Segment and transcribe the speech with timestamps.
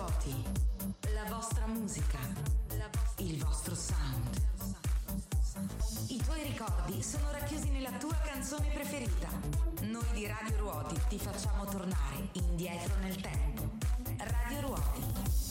[0.00, 0.34] Ruoti,
[1.12, 2.16] la vostra musica,
[3.18, 4.40] il vostro sound.
[6.08, 9.28] I tuoi ricordi sono racchiusi nella tua canzone preferita.
[9.82, 13.72] Noi di Radio Ruoti ti facciamo tornare indietro nel tempo.
[14.16, 15.49] Radio Ruoti.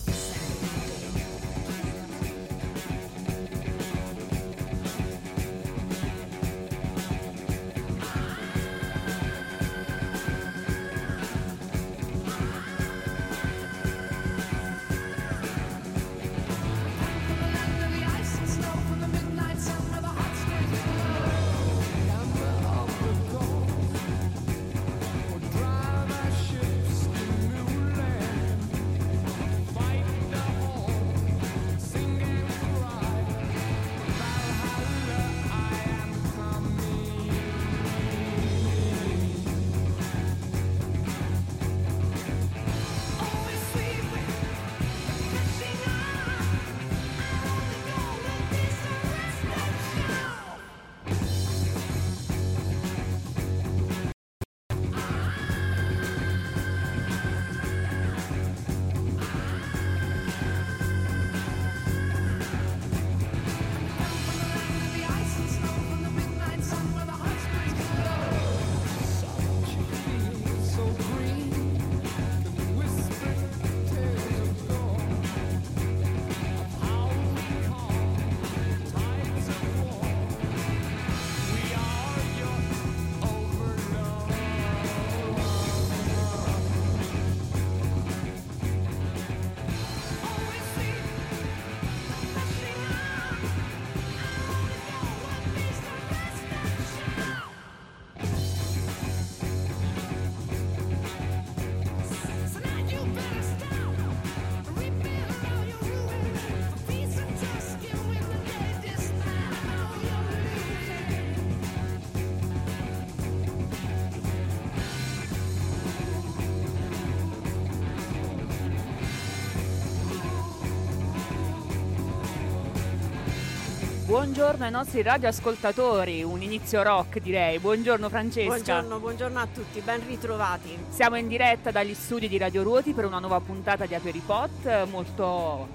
[124.40, 127.60] Buongiorno ai nostri radioascoltatori, un inizio rock direi.
[127.60, 128.48] Buongiorno Francesca.
[128.48, 130.78] Buongiorno, buongiorno a tutti, ben ritrovati.
[130.88, 134.86] Siamo in diretta dagli studi di Radio Ruoti per una nuova puntata di Aperipot eh,
[134.86, 135.68] molto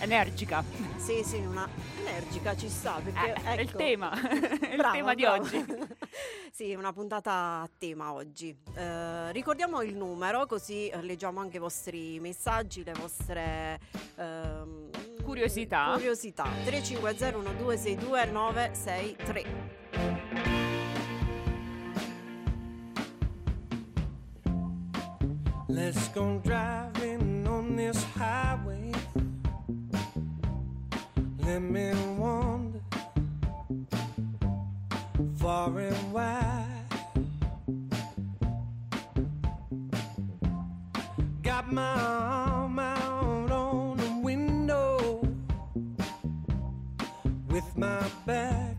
[0.00, 0.64] energica.
[0.96, 1.68] Sì, sì, una
[2.00, 4.32] energica ci sta perché Eh, È il ecco, tema, è
[4.72, 5.38] il brava, tema di brava.
[5.38, 5.64] oggi.
[6.50, 8.52] sì, una puntata a tema oggi.
[8.74, 13.78] Eh, ricordiamo il numero così eh, leggiamo anche i vostri messaggi, le vostre
[14.16, 14.90] ehm,
[15.28, 15.90] Curiosità.
[15.92, 16.44] Curiosità.
[16.64, 19.44] 350 1262 963.
[25.66, 28.90] Let's go driving on this highway.
[31.44, 32.80] Let me wander
[35.36, 36.86] far and wide.
[41.42, 42.57] Got my
[48.28, 48.76] baggage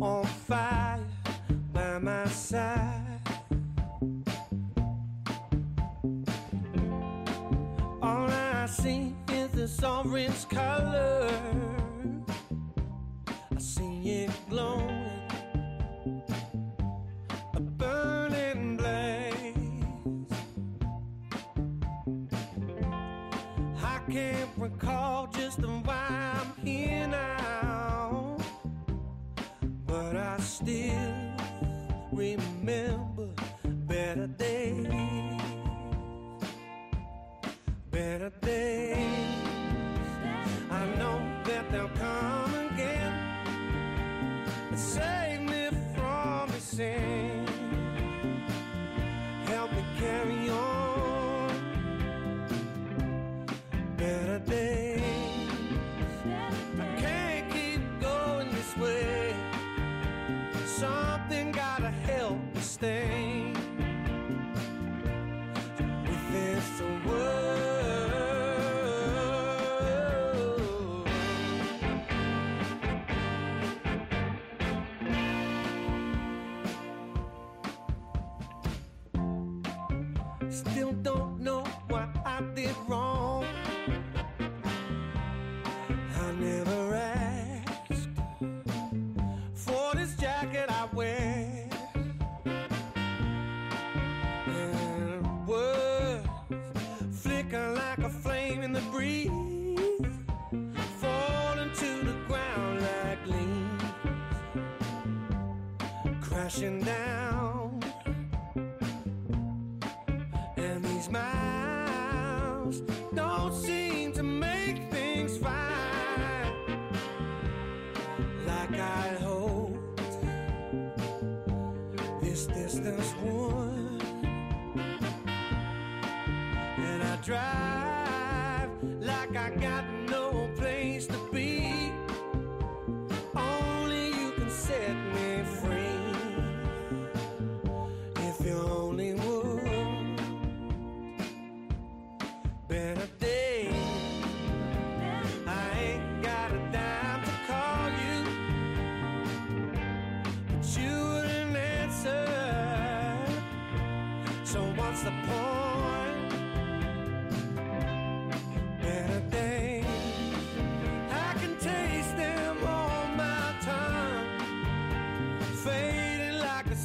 [0.00, 1.04] on fire
[1.74, 3.20] by my side.
[8.00, 11.67] All I see is this orange color.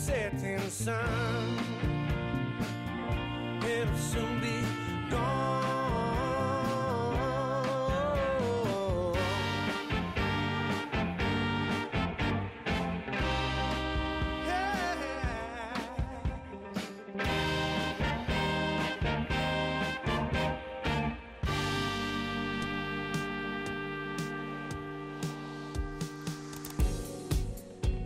[0.04, 1.58] Setting sun.
[3.64, 4.33] It'll soon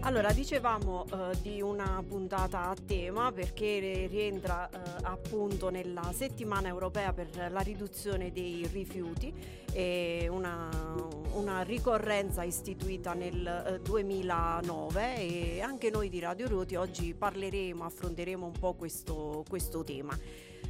[0.07, 7.11] Allora, dicevamo eh, di una puntata a tema perché rientra eh, appunto nella settimana europea
[7.11, 9.33] per la riduzione dei rifiuti,
[10.29, 10.69] una,
[11.33, 18.45] una ricorrenza istituita nel eh, 2009 e anche noi di Radio Ruoti oggi parleremo, affronteremo
[18.45, 20.17] un po' questo, questo tema.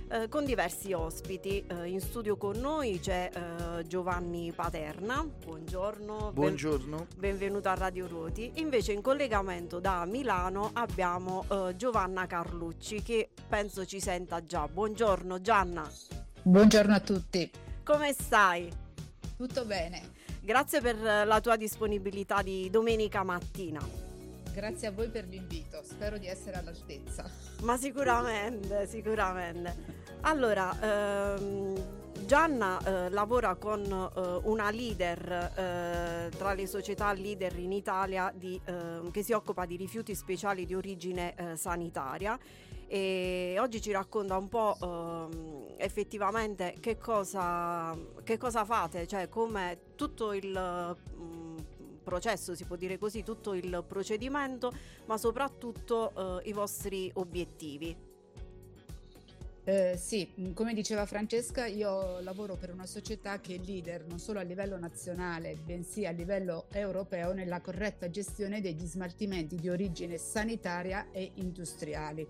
[0.09, 6.18] Eh, con diversi ospiti eh, in studio con noi c'è eh, Giovanni Paterna, buongiorno.
[6.18, 7.07] ben- Buongiorno.
[7.18, 8.51] Benvenuto a Radio Ruoti.
[8.56, 14.65] Invece in collegamento da Milano abbiamo eh, Giovanna Carlucci che penso ci senta già.
[14.69, 15.86] Buongiorno Gianna,
[16.42, 17.51] Buongiorno a tutti,
[17.83, 18.71] come stai?
[19.36, 20.13] tutto bene?
[20.39, 24.06] Grazie per eh, la tua disponibilità di domenica mattina.
[24.57, 27.30] Grazie a voi per l'invito, spero di essere all'altezza.
[27.62, 29.75] Ma sicuramente, sicuramente.
[30.21, 37.71] Allora, ehm, Gianna eh, lavora con eh, una leader eh, tra le società leader in
[37.71, 42.36] Italia di, ehm, che si occupa di rifiuti speciali di origine eh, sanitaria
[42.88, 49.81] e oggi ci racconta un po' ehm, effettivamente che cosa, che cosa fate, cioè come
[49.95, 50.95] tutto il
[52.07, 54.71] processo, si può dire così, tutto il procedimento,
[55.07, 57.94] ma soprattutto eh, i vostri obiettivi.
[59.65, 64.19] Eh, sì, mh, come diceva Francesca, io lavoro per una società che è leader non
[64.19, 70.18] solo a livello nazionale, bensì a livello europeo nella corretta gestione degli smaltimenti di origine
[70.18, 72.25] sanitaria e industriali.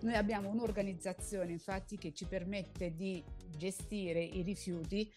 [0.00, 3.24] Noi abbiamo un'organizzazione infatti che ci permette di
[3.56, 5.10] gestire i rifiuti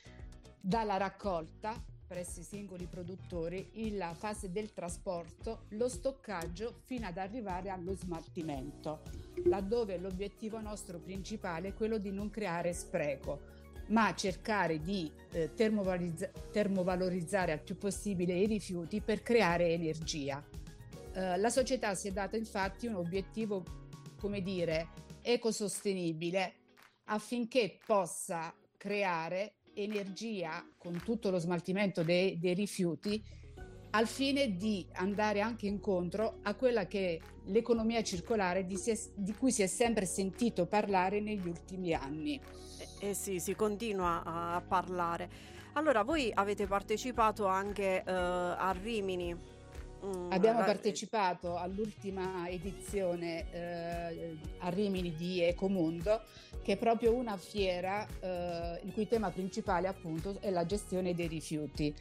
[0.62, 7.70] dalla raccolta presso i singoli produttori, la fase del trasporto, lo stoccaggio fino ad arrivare
[7.70, 9.02] allo smaltimento,
[9.46, 13.56] laddove l'obiettivo nostro principale è quello di non creare spreco,
[13.88, 20.44] ma cercare di eh, termovalorizza- termovalorizzare al più possibile i rifiuti per creare energia.
[21.14, 23.64] Eh, la società si è data infatti un obiettivo,
[24.18, 24.90] come dire,
[25.22, 26.54] ecosostenibile
[27.06, 33.24] affinché possa creare energia con tutto lo smaltimento dei, dei rifiuti
[33.92, 39.34] al fine di andare anche incontro a quella che è l'economia circolare di, si di
[39.34, 42.40] cui si è sempre sentito parlare negli ultimi anni.
[43.00, 45.30] Eh, eh sì, si continua a, a parlare.
[45.74, 49.36] Allora, voi avete partecipato anche eh, a Rimini.
[50.06, 56.22] Mm, Abbiamo ra- partecipato all'ultima edizione eh, a Rimini di Ecomundo,
[56.62, 61.28] che è proprio una fiera eh, il cui tema principale appunto è la gestione dei
[61.28, 61.94] rifiuti,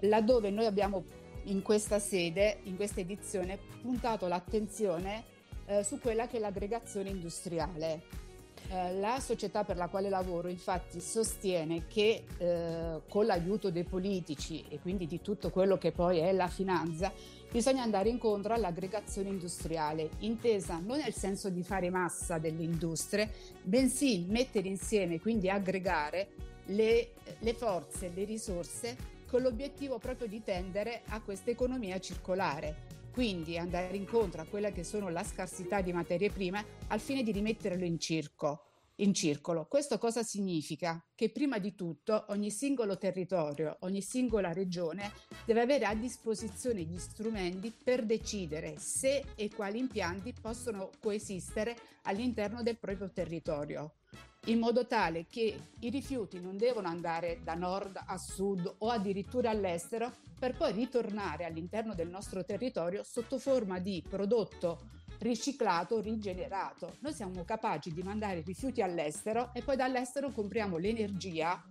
[0.00, 1.04] laddove noi abbiamo
[1.44, 5.24] in questa sede, in questa edizione, puntato l'attenzione
[5.66, 8.26] eh, su quella che è l'aggregazione industriale.
[8.70, 14.64] Eh, la società per la quale lavoro infatti sostiene che eh, con l'aiuto dei politici
[14.68, 17.10] e quindi di tutto quello che poi è la finanza
[17.50, 23.30] bisogna andare incontro all'aggregazione industriale, intesa non nel senso di fare massa delle industrie,
[23.62, 26.28] bensì mettere insieme, quindi aggregare
[26.66, 28.96] le, le forze, le risorse
[29.26, 32.87] con l'obiettivo proprio di tendere a questa economia circolare.
[33.12, 37.32] Quindi andare incontro a quella che sono la scarsità di materie prime al fine di
[37.32, 38.62] rimetterlo in circo.
[39.00, 39.66] in circolo.
[39.66, 41.00] Questo cosa significa?
[41.14, 45.12] Che prima di tutto ogni singolo territorio, ogni singola regione
[45.44, 52.62] deve avere a disposizione gli strumenti per decidere se e quali impianti possono coesistere all'interno
[52.62, 53.97] del proprio territorio
[54.46, 59.50] in modo tale che i rifiuti non devono andare da nord a sud o addirittura
[59.50, 66.96] all'estero per poi ritornare all'interno del nostro territorio sotto forma di prodotto riciclato, rigenerato.
[67.00, 71.62] Noi siamo capaci di mandare i rifiuti all'estero e poi dall'estero compriamo l'energia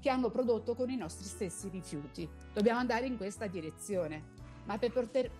[0.00, 2.28] che hanno prodotto con i nostri stessi rifiuti.
[2.52, 4.32] Dobbiamo andare in questa direzione,
[4.64, 5.30] ma per poter,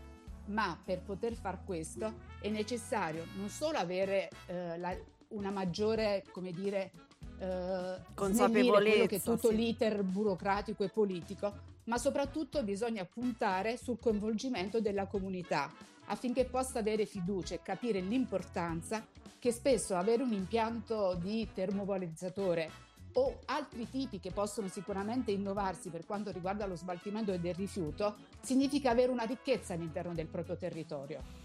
[0.46, 4.96] ma per poter far questo è necessario non solo avere eh, la,
[5.28, 6.90] una maggiore, come dire,
[7.38, 9.56] eh, consapevolezza che tutto sì.
[9.56, 11.52] l'iter burocratico e politico,
[11.84, 15.70] ma soprattutto bisogna puntare sul coinvolgimento della comunità
[16.06, 19.06] affinché possa avere fiducia e capire l'importanza
[19.38, 26.04] che spesso avere un impianto di termovalorizzatore o altri tipi che possono sicuramente innovarsi per
[26.04, 31.43] quanto riguarda lo smaltimento del rifiuto, significa avere una ricchezza all'interno del proprio territorio.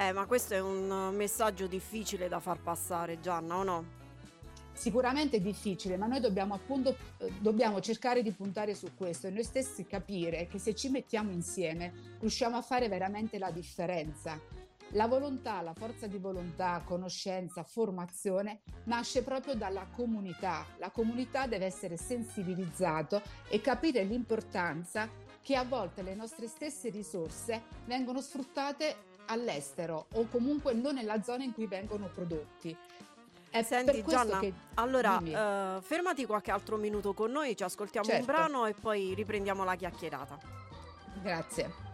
[0.00, 3.84] Eh, ma questo è un messaggio difficile da far passare, Gianna, o no?
[4.72, 9.30] Sicuramente è difficile, ma noi dobbiamo appunto eh, dobbiamo cercare di puntare su questo e
[9.30, 14.40] noi stessi capire che se ci mettiamo insieme riusciamo a fare veramente la differenza.
[14.92, 20.64] La volontà, la forza di volontà, conoscenza, formazione nasce proprio dalla comunità.
[20.78, 25.08] La comunità deve essere sensibilizzata e capire l'importanza
[25.42, 31.44] che a volte le nostre stesse risorse vengono sfruttate all'estero o comunque non nella zona
[31.44, 32.76] in cui vengono prodotti.
[33.50, 34.52] È Senti Gianna, che...
[34.74, 38.20] allora uh, fermati qualche altro minuto con noi, ci ascoltiamo certo.
[38.20, 40.38] un brano e poi riprendiamo la chiacchierata.
[41.22, 41.86] Grazie.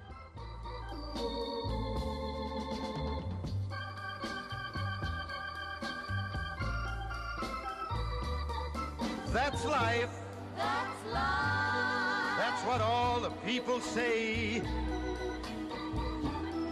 [9.33, 10.09] That's life.
[10.57, 12.37] That's life.
[12.39, 14.63] That's what all the people say.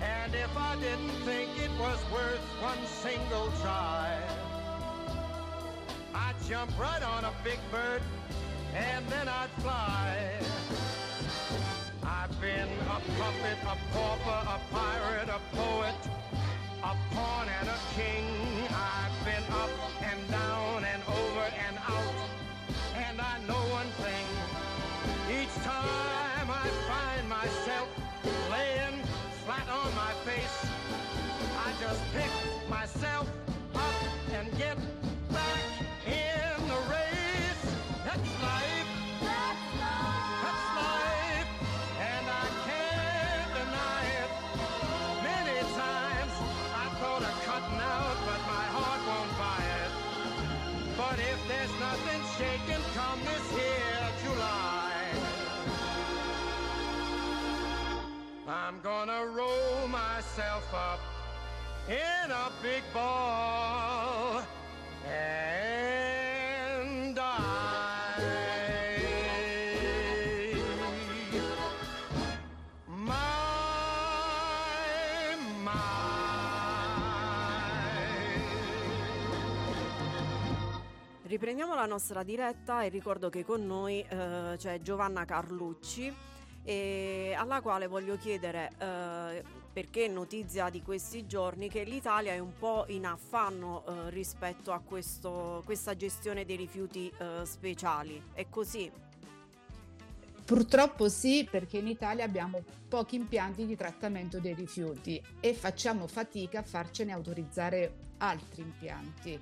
[0.00, 4.16] And if I didn't think it was worth one single try,
[6.14, 8.02] I'd jump right on a big bird
[8.74, 10.16] and then I'd fly.
[12.04, 15.94] I've been a puppet, a pauper, a pirate, a poet,
[16.82, 18.24] a pawn and a king.
[18.70, 19.70] I've been up
[58.78, 61.00] I'm gonna roll myself up
[61.88, 64.40] in a big ball
[65.04, 65.48] and.
[81.28, 86.12] Riprendiamo la nostra diretta e ricordo che con noi eh, c'è Giovanna Carlucci
[86.68, 92.38] e alla quale voglio chiedere eh, perché è notizia di questi giorni che l'Italia è
[92.40, 98.22] un po' in affanno eh, rispetto a questo, questa gestione dei rifiuti eh, speciali.
[98.34, 98.92] È così?
[100.44, 106.58] Purtroppo sì, perché in Italia abbiamo pochi impianti di trattamento dei rifiuti e facciamo fatica
[106.58, 109.40] a farcene autorizzare altri impianti.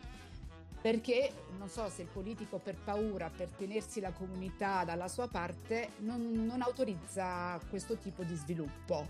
[0.87, 5.89] Perché non so se il politico per paura, per tenersi la comunità dalla sua parte,
[5.99, 9.05] non, non autorizza questo tipo di sviluppo.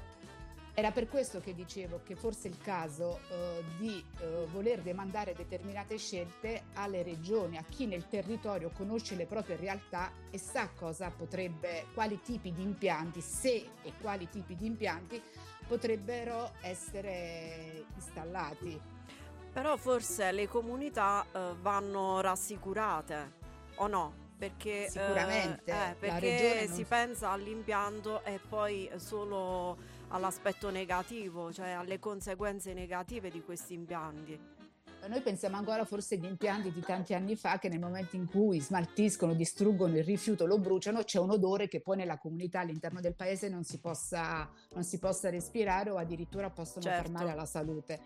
[0.72, 5.34] Era per questo che dicevo che forse è il caso eh, di eh, voler demandare
[5.34, 11.10] determinate scelte alle regioni, a chi nel territorio conosce le proprie realtà e sa cosa
[11.10, 15.20] potrebbe, quali tipi di impianti, se e quali tipi di impianti
[15.68, 18.95] potrebbero essere installati.
[19.56, 23.32] Però forse le comunità eh, vanno rassicurate
[23.76, 24.12] o no?
[24.36, 26.86] Perché, Sicuramente eh, perché si non...
[26.86, 34.38] pensa all'impianto e poi solo all'aspetto negativo, cioè alle conseguenze negative di questi impianti.
[35.08, 38.60] Noi pensiamo ancora forse agli impianti di tanti anni fa che nel momento in cui
[38.60, 43.14] smaltiscono, distruggono il rifiuto, lo bruciano, c'è un odore che poi nella comunità all'interno del
[43.14, 47.02] paese non si possa, non si possa respirare o addirittura possono certo.
[47.02, 48.00] far male alla salute.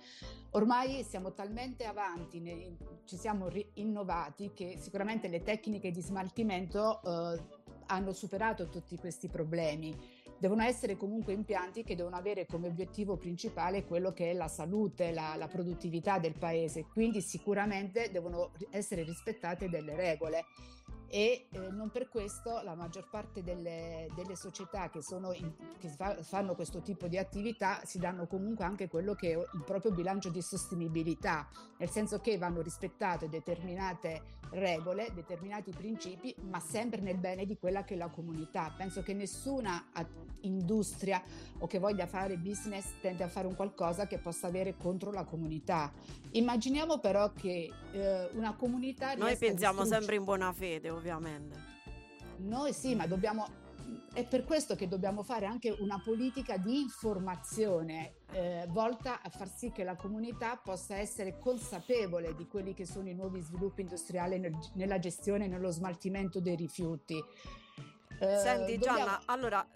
[0.50, 7.59] Ormai siamo talmente avanti, ne, ci siamo innovati che sicuramente le tecniche di smaltimento eh,
[7.87, 13.85] hanno superato tutti questi problemi devono essere comunque impianti che devono avere come obiettivo principale
[13.85, 19.68] quello che è la salute, la, la produttività del paese, quindi sicuramente devono essere rispettate
[19.68, 20.44] delle regole
[21.11, 26.23] e eh, non per questo la maggior parte delle, delle società che, in, che fa,
[26.23, 30.31] fanno questo tipo di attività si danno comunque anche quello che è il proprio bilancio
[30.31, 31.49] di sostenibilità,
[31.79, 37.85] nel senso che vanno rispettate determinate regole, determinati principi, ma sempre nel bene di quella
[37.85, 38.73] che è la comunità.
[38.76, 39.87] Penso che nessuna
[40.43, 41.23] industria
[41.59, 45.25] o che voglia fare business tende a fare un qualcosa che possa avere contro la
[45.25, 45.93] comunità.
[46.33, 49.14] Immaginiamo però che eh, una comunità...
[49.14, 51.57] Noi pensiamo sempre in buona fede, ovviamente.
[52.39, 53.69] Noi sì, ma dobbiamo
[54.13, 59.49] è per questo che dobbiamo fare anche una politica di informazione eh, volta a far
[59.49, 64.39] sì che la comunità possa essere consapevole di quelli che sono i nuovi sviluppi industriali
[64.39, 67.17] nel, nella gestione e nello smaltimento dei rifiuti.
[68.20, 68.98] Eh, Senti dobbiamo...
[68.98, 69.66] Gianna, allora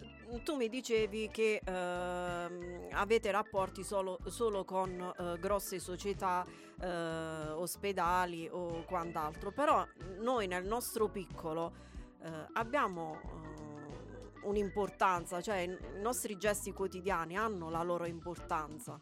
[0.43, 6.45] tu mi dicevi che eh, avete rapporti solo, solo con eh, grosse società,
[6.79, 9.83] eh, ospedali o quant'altro, però
[10.19, 11.73] noi nel nostro piccolo
[12.21, 18.99] eh, abbiamo eh, un'importanza, cioè i nostri gesti quotidiani hanno la loro importanza.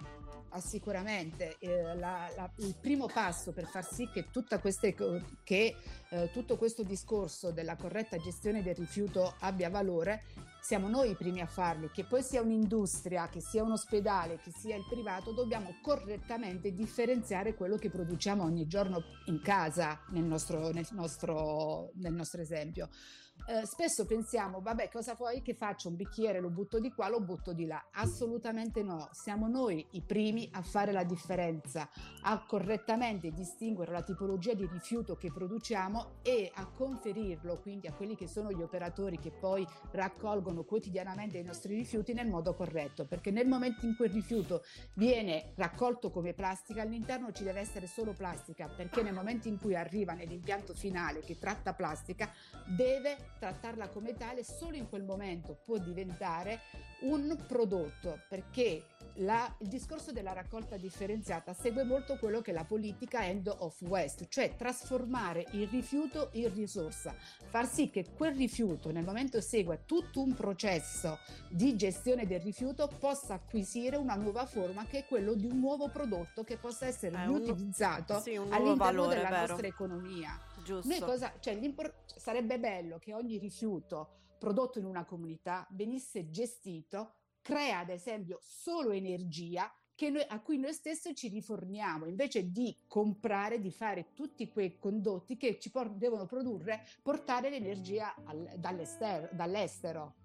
[0.56, 1.56] Ah, sicuramente.
[1.58, 4.28] Eh, la, la, il primo passo per far sì che,
[4.62, 4.94] queste,
[5.44, 5.76] che
[6.10, 10.22] eh, tutto questo discorso della corretta gestione del rifiuto abbia valore
[10.62, 14.52] siamo noi i primi a farli, che poi sia un'industria, che sia un ospedale, che
[14.56, 20.70] sia il privato, dobbiamo correttamente differenziare quello che produciamo ogni giorno in casa, nel nostro,
[20.70, 22.90] nel nostro, nel nostro esempio
[23.46, 25.90] eh, spesso pensiamo, vabbè, cosa vuoi che faccio?
[25.90, 27.90] Un bicchiere lo butto di qua, lo butto di là.
[27.92, 31.90] Assolutamente no, siamo noi i primi a fare la differenza,
[32.22, 38.16] a correttamente distinguere la tipologia di rifiuto che produciamo e a conferirlo quindi a quelli
[38.16, 43.30] che sono gli operatori che poi raccolgono quotidianamente i nostri rifiuti nel modo corretto, perché
[43.30, 44.64] nel momento in cui il rifiuto
[44.96, 49.76] viene raccolto come plastica, all'interno ci deve essere solo plastica, perché nel momento in cui
[49.76, 52.32] arriva nell'impianto finale che tratta plastica,
[52.66, 56.62] deve trattarla come tale, solo in quel momento può diventare
[57.02, 58.84] un prodotto, perché
[59.18, 63.80] la, il discorso della raccolta differenziata segue molto quello che è la politica end of
[63.82, 67.14] waste, cioè trasformare il rifiuto in risorsa,
[67.50, 72.90] far sì che quel rifiuto nel momento segua tutto un processo di gestione del rifiuto
[73.00, 77.26] possa acquisire una nuova forma che è quello di un nuovo prodotto che possa essere
[77.26, 80.40] riutilizzato sì, all'interno valore, della nostra economia.
[80.64, 81.06] Giusto.
[81.06, 81.60] Cosa, cioè,
[82.06, 88.92] sarebbe bello che ogni rifiuto prodotto in una comunità venisse gestito, crea ad esempio solo
[88.92, 89.72] energia
[90.10, 95.38] noi, a cui noi stessi ci riforniamo, invece di comprare, di fare tutti quei condotti
[95.38, 100.16] che ci por- devono produrre, portare l'energia al, dall'estero.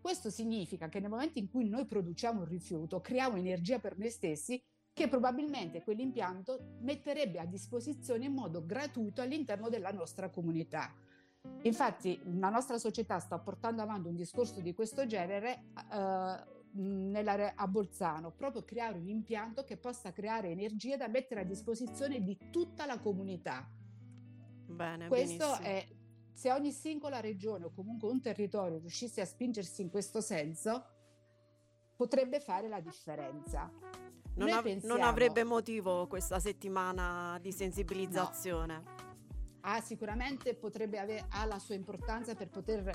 [0.00, 4.10] Questo significa che nel momento in cui noi produciamo un rifiuto, creiamo energia per noi
[4.10, 4.62] stessi
[4.96, 10.90] che probabilmente quell'impianto metterebbe a disposizione in modo gratuito all'interno della nostra comunità.
[11.64, 16.44] Infatti la nostra società sta portando avanti un discorso di questo genere eh,
[16.80, 22.22] nella, a Bolzano, proprio creare un impianto che possa creare energia da mettere a disposizione
[22.22, 23.68] di tutta la comunità.
[24.66, 25.68] Bene, Questo benissimo.
[25.68, 25.86] è
[26.32, 30.86] se ogni singola regione o comunque un territorio riuscisse a spingersi in questo senso,
[31.94, 33.70] potrebbe fare la differenza.
[34.36, 38.82] Non, av- pensiamo- non avrebbe motivo questa settimana di sensibilizzazione.
[39.60, 42.94] Ah, sicuramente potrebbe avere, ha la sua importanza per poter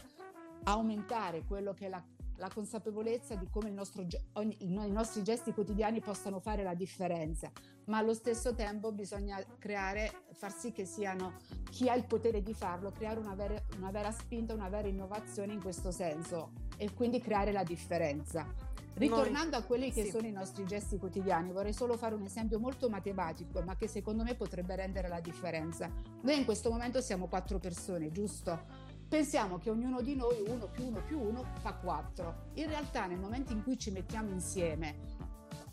[0.64, 2.02] aumentare quello che è la,
[2.38, 6.74] la consapevolezza di come nostro ogni- i no- i nostri gesti quotidiani possano fare la
[6.76, 7.52] differenza,
[7.86, 11.34] ma allo stesso tempo bisogna creare, far sì che siano
[11.70, 15.54] chi ha il potere di farlo, creare una vera, una vera spinta, una vera innovazione
[15.54, 18.70] in questo senso e quindi creare la differenza.
[18.94, 20.10] Ritornando a quelli che sì.
[20.10, 24.24] sono i nostri gesti quotidiani, vorrei solo fare un esempio molto matematico, ma che secondo
[24.24, 25.90] me potrebbe rendere la differenza.
[26.22, 28.90] Noi in questo momento siamo quattro persone, giusto?
[29.08, 32.50] Pensiamo che ognuno di noi, uno più uno più uno, fa quattro.
[32.54, 35.21] In realtà nel momento in cui ci mettiamo insieme,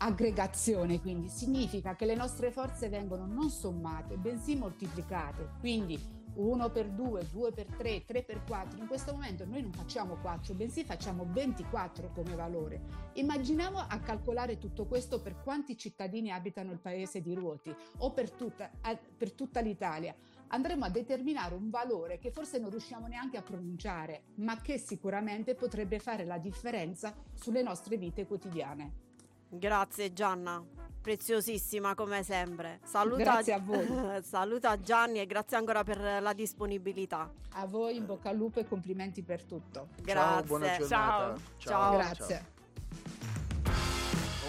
[0.01, 5.49] aggregazione quindi, significa che le nostre forze vengono non sommate, bensì moltiplicate.
[5.59, 8.79] Quindi 1 per 2, 2 per 3, 3 per 4.
[8.79, 12.81] In questo momento noi non facciamo 4, bensì facciamo 24 come valore.
[13.13, 18.31] Immaginiamo a calcolare tutto questo per quanti cittadini abitano il paese di Ruoti o per
[18.31, 20.15] tutta, a- per tutta l'Italia.
[20.51, 25.55] Andremo a determinare un valore che forse non riusciamo neanche a pronunciare, ma che sicuramente
[25.55, 29.07] potrebbe fare la differenza sulle nostre vite quotidiane.
[29.49, 30.63] Grazie Gianna,
[31.01, 32.79] preziosissima come sempre.
[32.83, 33.87] Saluta, Grazie a voi.
[34.23, 37.31] saluta Gianni e grazie ancora per la disponibilità.
[37.53, 39.89] A voi in bocca al lupo e complimenti per tutto.
[40.01, 40.13] Grazie.
[40.13, 40.87] Ciao, buona giornata.
[40.87, 41.37] Ciao.
[41.57, 41.97] Ciao.
[41.97, 42.45] Grazie.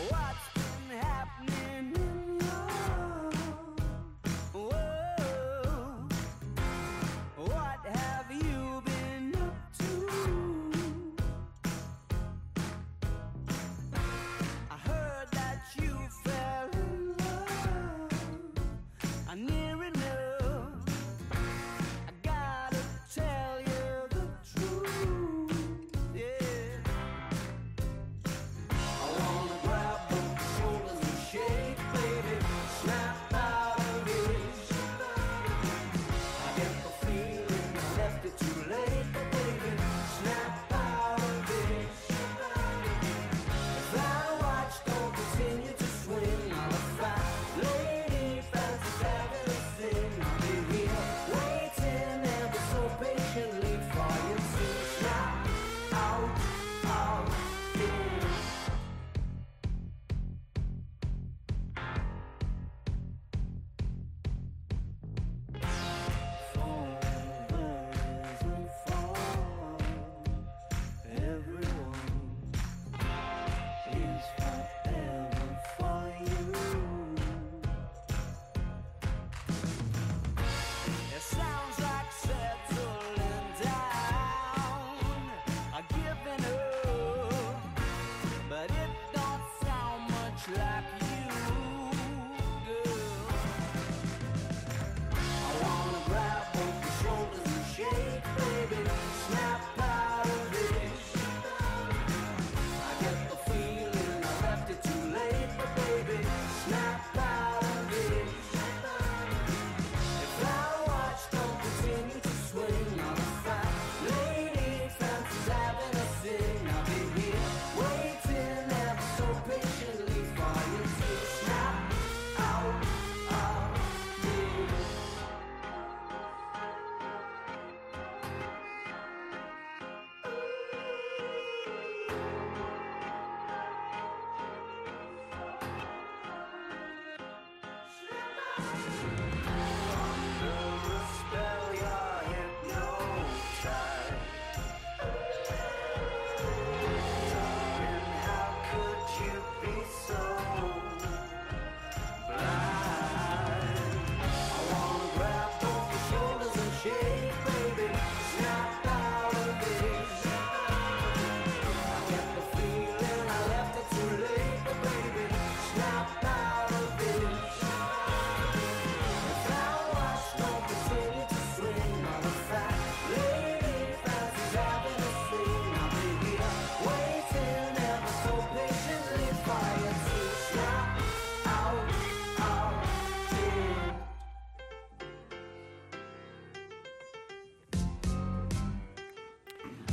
[0.08, 0.50] What's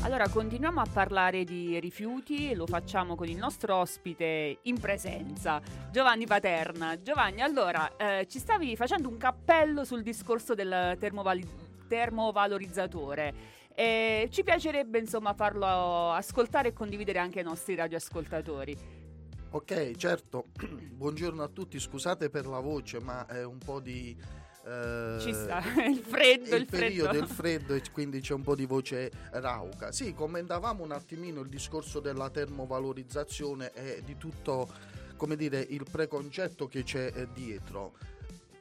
[0.07, 5.61] Allora, continuiamo a parlare di rifiuti e lo facciamo con il nostro ospite in presenza,
[5.91, 7.01] Giovanni Paterna.
[7.01, 11.45] Giovanni, allora, eh, ci stavi facendo un cappello sul discorso del termovali-
[11.89, 13.33] termovalorizzatore.
[13.75, 18.77] E ci piacerebbe insomma farlo ascoltare e condividere anche ai nostri radioascoltatori.
[19.49, 20.45] Ok, certo.
[20.95, 24.45] Buongiorno a tutti, scusate per la voce, ma è un po' di...
[24.67, 27.25] eh, Ci sta, il freddo, il, il periodo freddo.
[27.25, 29.91] del freddo e quindi c'è un po' di voce rauca.
[29.91, 34.67] Sì, commentavamo un attimino il discorso della termovalorizzazione e di tutto,
[35.15, 37.93] come dire, il preconcetto che c'è eh, dietro.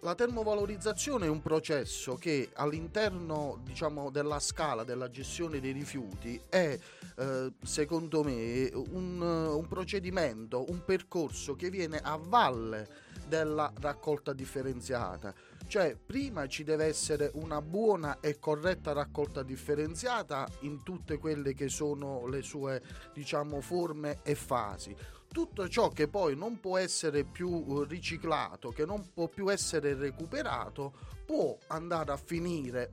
[0.01, 6.79] La termovalorizzazione è un processo che all'interno diciamo, della scala della gestione dei rifiuti è
[7.17, 12.87] eh, secondo me un, un procedimento, un percorso che viene a valle
[13.27, 15.35] della raccolta differenziata.
[15.67, 21.69] Cioè, prima ci deve essere una buona e corretta raccolta differenziata in tutte quelle che
[21.69, 24.95] sono le sue, diciamo, forme e fasi.
[25.29, 29.95] Tutto ciò che poi non può essere più eh, riciclato, che non può più essere
[29.95, 30.93] recuperato,
[31.27, 32.93] può andare a finire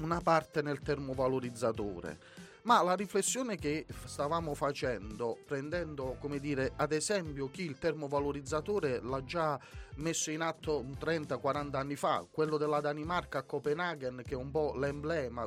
[0.00, 2.18] una parte nel termovalorizzatore.
[2.62, 9.24] Ma la riflessione che stavamo facendo, prendendo come dire ad esempio chi il termovalorizzatore l'ha
[9.24, 9.58] già
[9.96, 14.74] messo in atto 30-40 anni fa, quello della Danimarca a Copenaghen che è un po'
[14.76, 15.46] l'emblema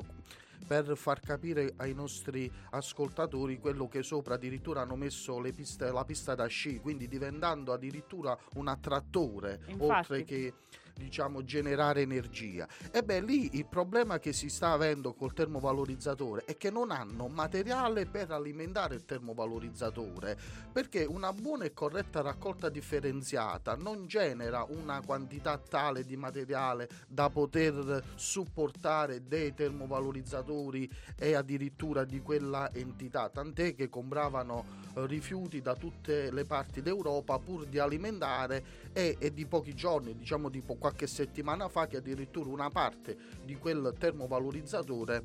[0.65, 6.05] per far capire ai nostri ascoltatori quello che sopra addirittura hanno messo le piste- la
[6.05, 9.81] pista da sci, quindi diventando addirittura un attrattore Infatti.
[9.83, 10.53] oltre che
[10.95, 12.67] diciamo generare energia.
[12.91, 17.27] E beh, lì il problema che si sta avendo col termovalorizzatore è che non hanno
[17.27, 20.37] materiale per alimentare il termovalorizzatore,
[20.71, 27.29] perché una buona e corretta raccolta differenziata non genera una quantità tale di materiale da
[27.29, 35.75] poter supportare dei termovalorizzatori e addirittura di quella entità, tant'è che compravano eh, rifiuti da
[35.75, 40.77] tutte le parti d'Europa pur di alimentare e, e di pochi giorni, diciamo di po-
[40.83, 43.15] qualche settimana fa, che addirittura una parte
[43.45, 45.23] di quel termovalorizzatore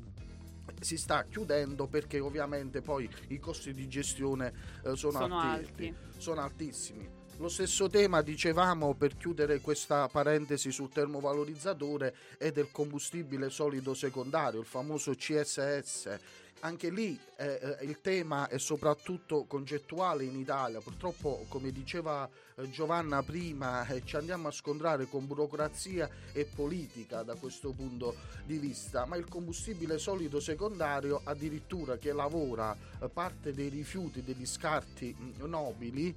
[0.79, 4.53] si sta chiudendo perché ovviamente poi i costi di gestione
[4.85, 5.95] eh, sono, Sono altissimi, alti.
[6.17, 7.09] sono altissimi.
[7.39, 14.61] Lo stesso tema dicevamo per chiudere questa parentesi sul termovalorizzatore è del combustibile solido secondario,
[14.61, 16.19] il famoso CSS.
[16.61, 20.81] Anche lì eh, eh, il tema è soprattutto concettuale in Italia.
[20.81, 27.23] Purtroppo, come diceva eh, Giovanna prima, eh, ci andiamo a scontrare con burocrazia e politica
[27.23, 33.53] da questo punto di vista, ma il combustibile solido secondario addirittura che lavora eh, parte
[33.53, 36.13] dei rifiuti, degli scarti mh, nobili,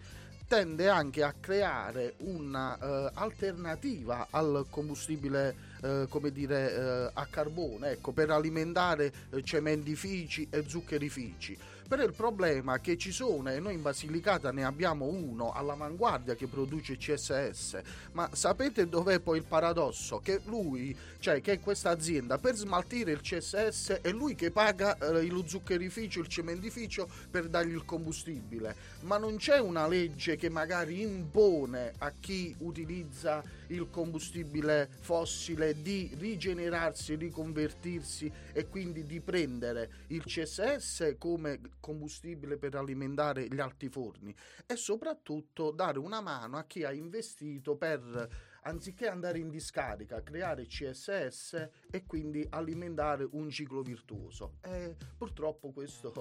[0.49, 8.31] tende anche a creare un'alternativa al combustibile eh, come dire eh, a carbone ecco per
[8.31, 11.59] alimentare eh, cementifici e zuccherifici.
[11.89, 16.47] Però il problema che ci sono e noi in Basilicata ne abbiamo uno all'avanguardia che
[16.47, 17.81] produce CSS
[18.13, 20.21] ma sapete dov'è poi il paradosso?
[20.21, 25.27] Che lui cioè che questa azienda per smaltire il CSS è lui che paga eh,
[25.27, 28.75] lo zuccherificio il cementificio per dargli il combustibile.
[29.01, 33.43] Ma non c'è una legge che magari impone a chi utilizza
[33.73, 42.75] il combustibile fossile di rigenerarsi, riconvertirsi e quindi di prendere il CSS come combustibile per
[42.75, 44.35] alimentare gli altiforni
[44.67, 50.67] e soprattutto dare una mano a chi ha investito per anziché andare in discarica, creare
[50.67, 54.59] CSS e quindi alimentare un ciclo virtuoso.
[54.63, 56.13] E purtroppo questo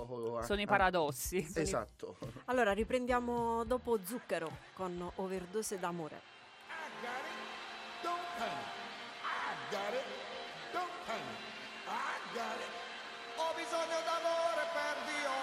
[0.43, 1.47] Sono i ah, paradossi.
[1.53, 2.17] Esatto.
[2.45, 6.30] Allora riprendiamo dopo Zucchero con Overdose d'amore.
[9.71, 10.03] Got it,
[10.73, 11.39] don't panic.
[11.87, 12.73] I got it.
[13.37, 15.37] Ho bisogno d'amore per Dio,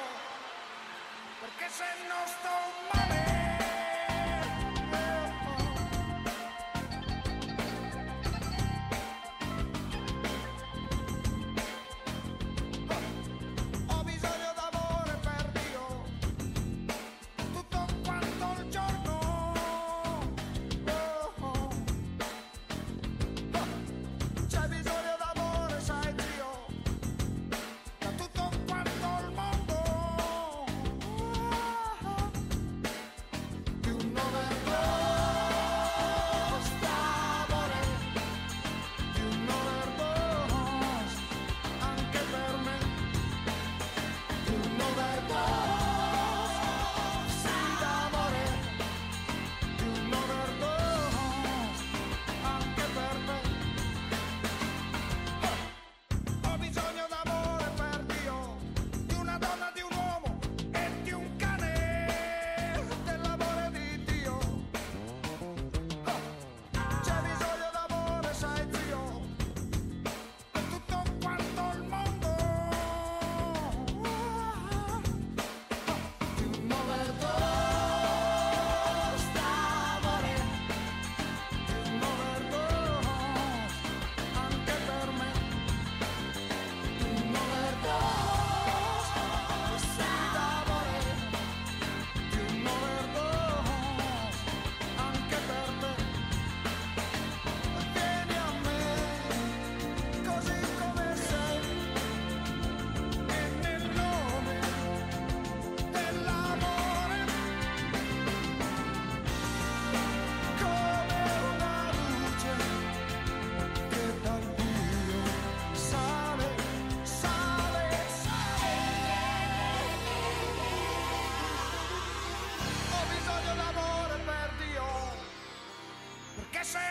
[1.40, 2.54] perché se non sto
[2.92, 3.17] male.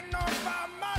[0.01, 0.96] man on my mind.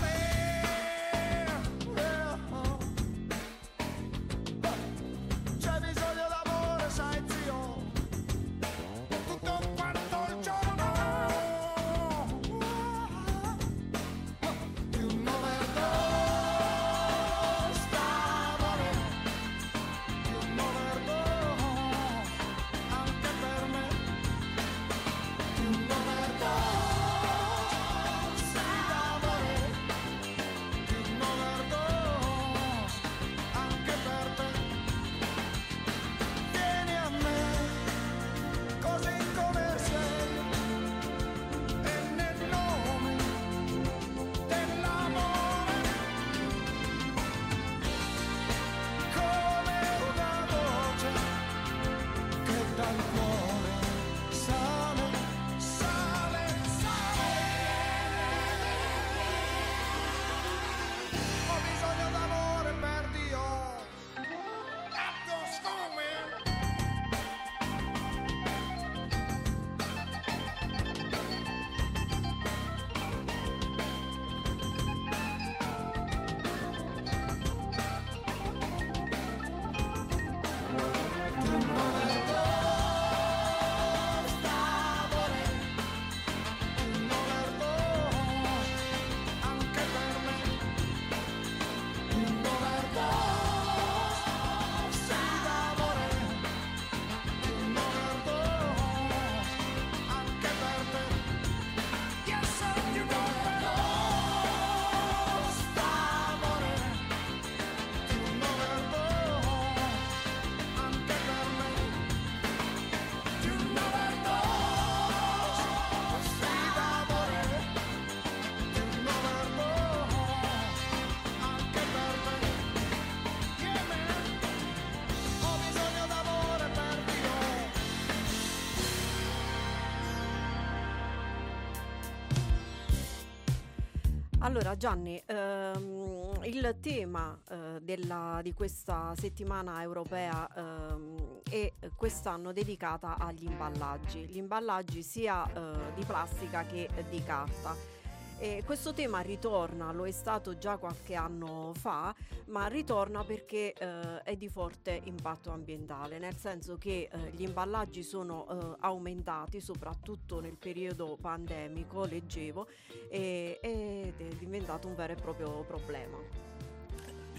[134.48, 143.16] Allora Gianni, ehm, il tema eh, della- di questa settimana europea ehm, è quest'anno dedicata
[143.18, 147.97] agli imballaggi, gli imballaggi sia eh, di plastica che di carta.
[148.40, 152.14] E questo tema ritorna, lo è stato già qualche anno fa,
[152.46, 158.04] ma ritorna perché eh, è di forte impatto ambientale, nel senso che eh, gli imballaggi
[158.04, 162.68] sono eh, aumentati soprattutto nel periodo pandemico, leggevo,
[163.10, 166.16] e- ed è diventato un vero e proprio problema.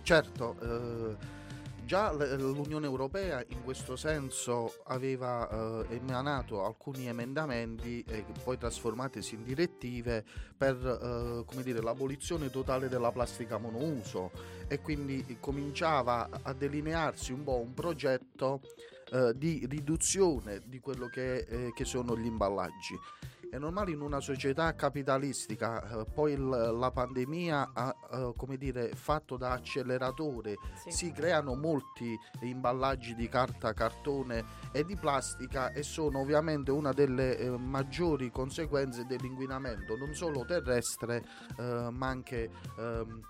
[0.01, 1.38] Certo, eh,
[1.89, 5.49] già l- l'Unione Europea in questo senso aveva
[5.89, 10.23] eh, emanato alcuni emendamenti e poi trasformatisi in direttive
[10.55, 14.29] per eh, dire, l'abolizione totale della plastica monouso
[14.67, 18.61] e quindi cominciava a delinearsi un po' un progetto
[19.11, 22.93] eh, di riduzione di quello che, eh, che sono gli imballaggi.
[23.51, 28.91] È normale in una società capitalistica, eh, poi il- la pandemia ha eh, come dire,
[28.93, 30.91] fatto da acceleratore, Sì.
[30.91, 37.37] si creano molti imballaggi di carta, cartone e di plastica e sono ovviamente una delle
[37.39, 41.23] eh, maggiori conseguenze dell'inquinamento, non solo terrestre
[41.57, 42.51] eh, ma anche...
[42.77, 43.21] ehm,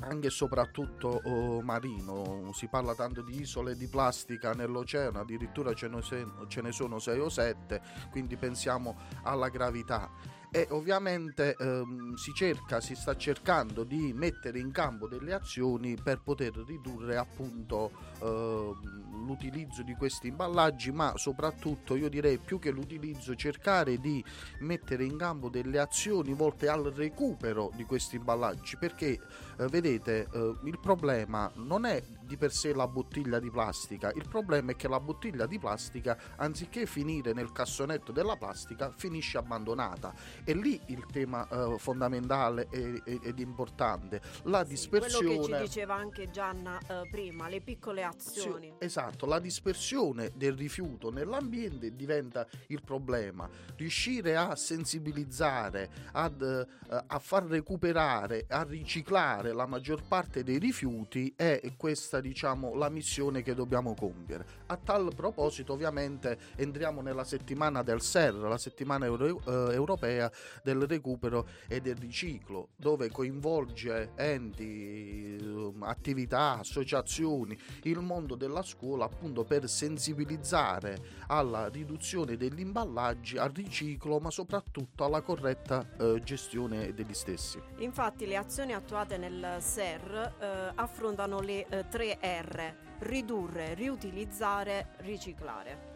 [0.00, 5.88] anche e soprattutto oh, marino, si parla tanto di isole di plastica nell'oceano, addirittura ce
[5.88, 7.80] ne, sono 6 o 7,
[8.10, 10.10] quindi pensiamo alla gravità.
[10.50, 16.22] E ovviamente ehm, si cerca, si sta cercando di mettere in campo delle azioni per
[16.22, 17.90] poter ridurre appunto
[18.22, 24.24] ehm, l'utilizzo di questi imballaggi, ma soprattutto io direi più che l'utilizzo cercare di
[24.60, 29.20] mettere in campo delle azioni volte al recupero di questi imballaggi, perché
[29.58, 34.26] eh, vedete eh, il problema non è di per sé la bottiglia di plastica, il
[34.28, 40.14] problema è che la bottiglia di plastica anziché finire nel cassonetto della plastica finisce abbandonata
[40.48, 45.94] e lì il tema eh, fondamentale ed importante, la Sì, quello dispersione che ci diceva
[45.94, 48.72] anche Gianna eh, prima, le piccole azioni.
[48.78, 53.46] sì, esatto, la dispersione del rifiuto nell'ambiente diventa il problema.
[53.76, 61.30] Riuscire a sensibilizzare, ad, eh, a far recuperare, a riciclare la maggior parte dei rifiuti
[61.36, 64.46] è questa, diciamo, la missione che dobbiamo compiere.
[64.68, 70.30] A tal proposito, ovviamente, entriamo nella settimana del SER, la settimana euro- eh, europea
[70.62, 79.04] del recupero e del riciclo, dove coinvolge enti, eh, attività, associazioni, il mondo della scuola
[79.04, 86.92] appunto per sensibilizzare alla riduzione degli imballaggi, al riciclo, ma soprattutto alla corretta eh, gestione
[86.94, 87.60] degli stessi.
[87.78, 95.87] Infatti le azioni attuate nel SER eh, affrontano le eh, tre R, ridurre, riutilizzare, riciclare.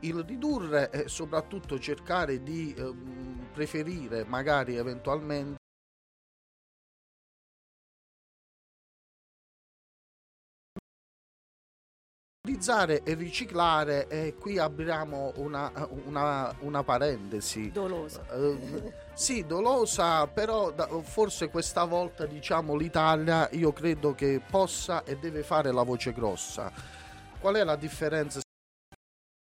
[0.00, 5.56] Il ridurre e soprattutto cercare di ehm, preferire magari eventualmente
[12.46, 15.70] utilizzare e riciclare e qui apriamo una,
[16.04, 18.24] una, una parentesi Dolosa.
[18.32, 25.16] Eh, sì, dolosa, però da- forse questa volta diciamo l'Italia io credo che possa e
[25.18, 26.72] deve fare la voce grossa.
[27.38, 28.40] Qual è la differenza?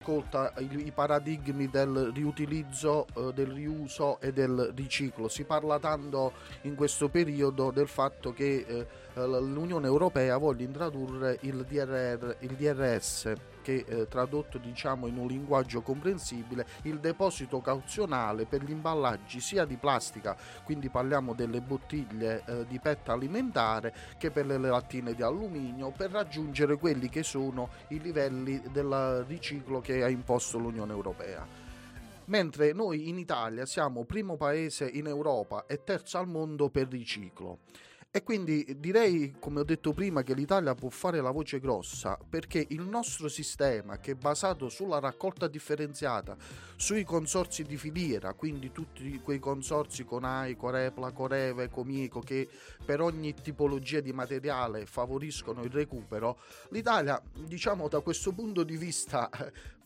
[0.07, 5.27] Se Ascolta i, i paradigmi del riutilizzo, eh, del riuso e del riciclo.
[5.27, 6.31] Si parla tanto
[6.61, 8.87] in questo periodo del fatto che eh,
[9.25, 15.81] l'Unione Europea voglia introdurre il, DRR, il DRS che eh, tradotto diciamo in un linguaggio
[15.81, 22.65] comprensibile il deposito cauzionale per gli imballaggi sia di plastica quindi parliamo delle bottiglie eh,
[22.67, 27.99] di PET alimentare che per le lattine di alluminio per raggiungere quelli che sono i
[27.99, 31.45] livelli del riciclo che ha imposto l'Unione Europea
[32.27, 37.59] mentre noi in Italia siamo primo paese in Europa e terzo al mondo per riciclo.
[38.09, 42.65] E quindi direi, come ho detto prima, che l'Italia può fare la voce grossa perché
[42.69, 46.35] il nostro sistema, che è basato sulla raccolta differenziata,
[46.77, 52.47] sui consorzi di filiera, quindi tutti quei consorzi Conai, Corepla, Coreve, Comico, che
[52.83, 56.39] per ogni tipologia di materiale favoriscono il recupero,
[56.69, 59.29] l'Italia, diciamo da questo punto di vista,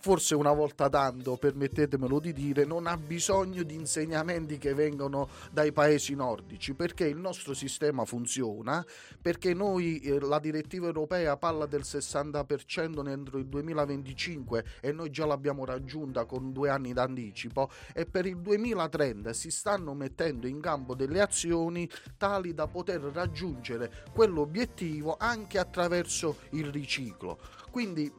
[0.01, 5.71] forse una volta tanto, permettetemelo di dire, non ha bisogno di insegnamenti che vengono dai
[5.71, 8.83] paesi nordici, perché il nostro sistema funziona,
[9.21, 15.27] perché noi eh, la direttiva europea parla del 60% entro il 2025 e noi già
[15.27, 20.95] l'abbiamo raggiunta con due anni d'anticipo e per il 2030 si stanno mettendo in campo
[20.95, 21.87] delle azioni
[22.17, 27.37] tali da poter raggiungere quell'obiettivo anche attraverso il riciclo.
[27.69, 28.11] Quindi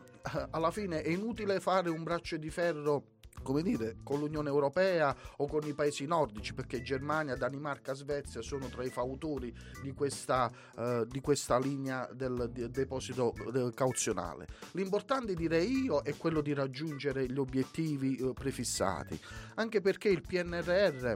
[0.50, 3.04] alla fine è inutile fare un braccio di ferro
[3.42, 8.68] come dire, con l'Unione Europea o con i paesi nordici, perché Germania, Danimarca, Svezia sono
[8.68, 9.52] tra i fautori
[9.82, 14.46] di questa, eh, di questa linea del, del deposito eh, cauzionale.
[14.72, 19.18] L'importante, direi io, è quello di raggiungere gli obiettivi eh, prefissati,
[19.56, 21.14] anche perché il PNRR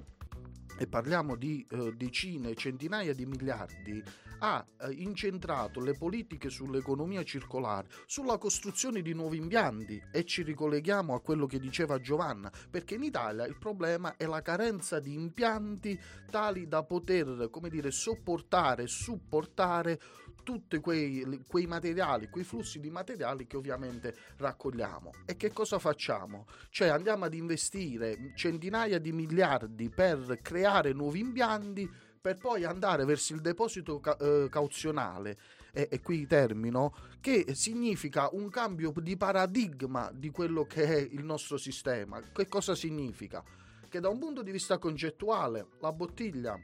[0.79, 4.03] e parliamo di eh, decine, centinaia di miliardi,
[4.39, 11.15] ha eh, incentrato le politiche sull'economia circolare, sulla costruzione di nuovi impianti e ci ricolleghiamo
[11.15, 15.99] a quello che diceva Giovanna, perché in Italia il problema è la carenza di impianti
[16.31, 20.01] tali da poter, come dire, sopportare, supportare
[20.47, 25.11] tutti quei, quei materiali, quei flussi di materiali che ovviamente raccogliamo.
[25.25, 26.47] E che cosa facciamo?
[26.71, 31.91] Cioè andiamo ad investire centinaia di miliardi per creare nuovi impianti
[32.27, 35.39] per poi andare verso il deposito ca- eh, cauzionale
[35.73, 41.23] e, e qui termino, che significa un cambio di paradigma di quello che è il
[41.23, 42.21] nostro sistema.
[42.21, 43.45] Che cosa significa?
[43.89, 46.59] Che da un punto di vista concettuale la bottiglia,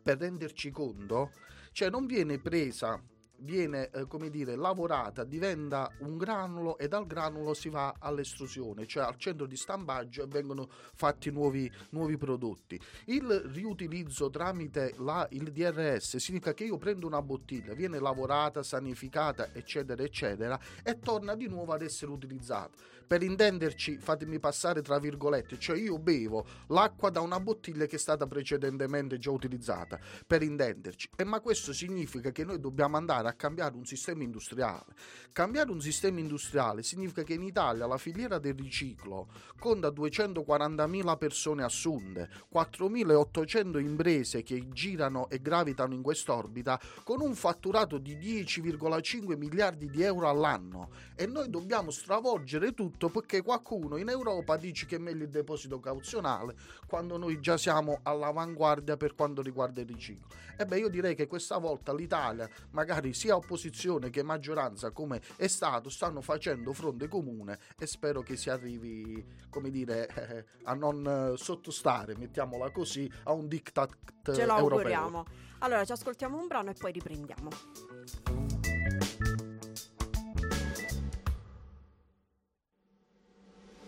[0.00, 1.32] per renderci conto,
[1.72, 3.02] cioè non viene presa
[3.42, 9.04] viene eh, come dire lavorata diventa un granulo e dal granulo si va all'estrusione cioè
[9.04, 12.80] al centro di stampaggio e vengono fatti nuovi, nuovi prodotti.
[13.06, 19.52] Il riutilizzo tramite la, il DRS significa che io prendo una bottiglia viene lavorata sanificata
[19.52, 25.58] eccetera eccetera e torna di nuovo ad essere utilizzata per intenderci fatemi passare tra virgolette
[25.58, 31.10] cioè io bevo l'acqua da una bottiglia che è stata precedentemente già utilizzata per intenderci
[31.16, 34.94] e ma questo significa che noi dobbiamo andare a cambiare un sistema industriale.
[35.32, 39.28] Cambiare un sistema industriale significa che in Italia la filiera del riciclo
[39.58, 47.98] conta 240.000 persone assunte, 4.800 imprese che girano e gravitano in quest'orbita con un fatturato
[47.98, 54.56] di 10,5 miliardi di euro all'anno e noi dobbiamo stravolgere tutto perché qualcuno in Europa
[54.56, 56.54] dice che è meglio il deposito cauzionale
[56.86, 60.26] quando noi già siamo all'avanguardia per quanto riguarda il riciclo.
[60.56, 65.46] E beh, io direi che questa volta l'Italia, magari sia opposizione che maggioranza come è
[65.46, 71.34] stato, stanno facendo fronte comune e spero che si arrivi, come dire, eh, a non
[71.36, 73.96] sottostare, mettiamola così, a un diktat
[74.32, 74.76] Ce lo europeo.
[74.76, 75.24] auguriamo.
[75.60, 78.51] Allora, ci ascoltiamo un brano e poi riprendiamo.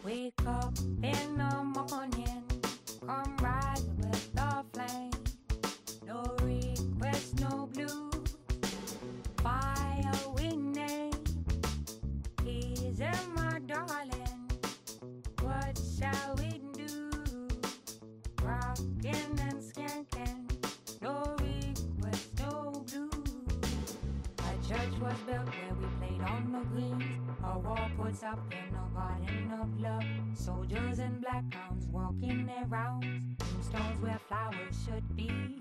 [0.04, 2.44] Wake up in the morning,
[3.06, 5.10] come rise with the flame.
[6.06, 8.10] No request, no blue.
[9.42, 11.10] Fire we name.
[12.44, 14.50] Easy, my darling.
[15.40, 17.10] What shall we do?
[18.42, 20.50] Rockin' and skanking.
[21.00, 23.10] No request, no blue.
[24.38, 27.03] A church was built where we played on the green.
[27.54, 30.02] A wall puts up in a garden of love.
[30.34, 33.22] Soldiers and black hounds walking their rounds.
[33.38, 35.60] Tombstones where flowers should be.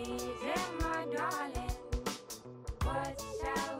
[0.00, 0.28] Easy,
[0.80, 1.72] my darling.
[2.84, 3.77] What shall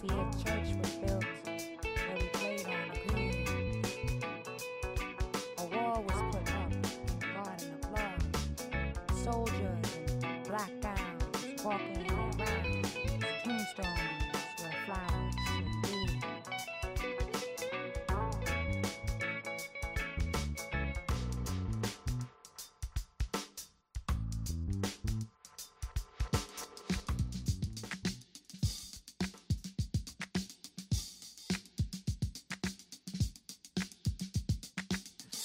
[0.00, 1.35] see, a church was built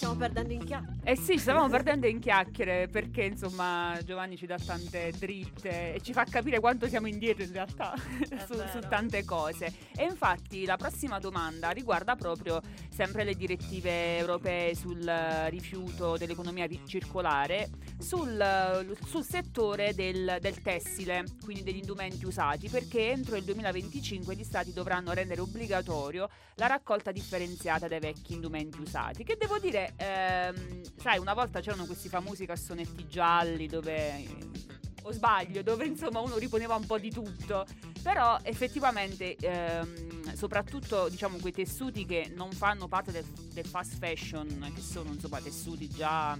[0.02, 0.86] Stiamo perdendo in chiaro.
[1.04, 6.12] Eh sì, stavamo perdendo in chiacchiere perché insomma Giovanni ci dà tante dritte e ci
[6.12, 7.94] fa capire quanto siamo indietro in realtà
[8.48, 9.72] su, su tante cose.
[9.96, 15.04] E infatti la prossima domanda riguarda proprio sempre le direttive europee sul
[15.50, 17.70] rifiuto dell'economia circolare,
[18.02, 24.44] sul, sul settore del, del tessile, quindi degli indumenti usati, perché entro il 2025 gli
[24.44, 29.24] stati dovranno rendere obbligatorio la raccolta differenziata dei vecchi indumenti usati.
[29.24, 34.60] Che devo dire, ehm, sai, una volta c'erano questi famosi cassonetti gialli dove.
[35.04, 37.66] O sbaglio, dove insomma uno riponeva un po' di tutto.
[38.04, 44.72] Però effettivamente, ehm, soprattutto diciamo quei tessuti che non fanno parte del, del fast fashion,
[44.76, 46.38] che sono insomma tessuti già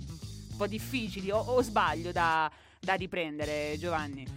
[0.52, 4.28] un po' difficili, o, o sbaglio da, da riprendere, Giovanni.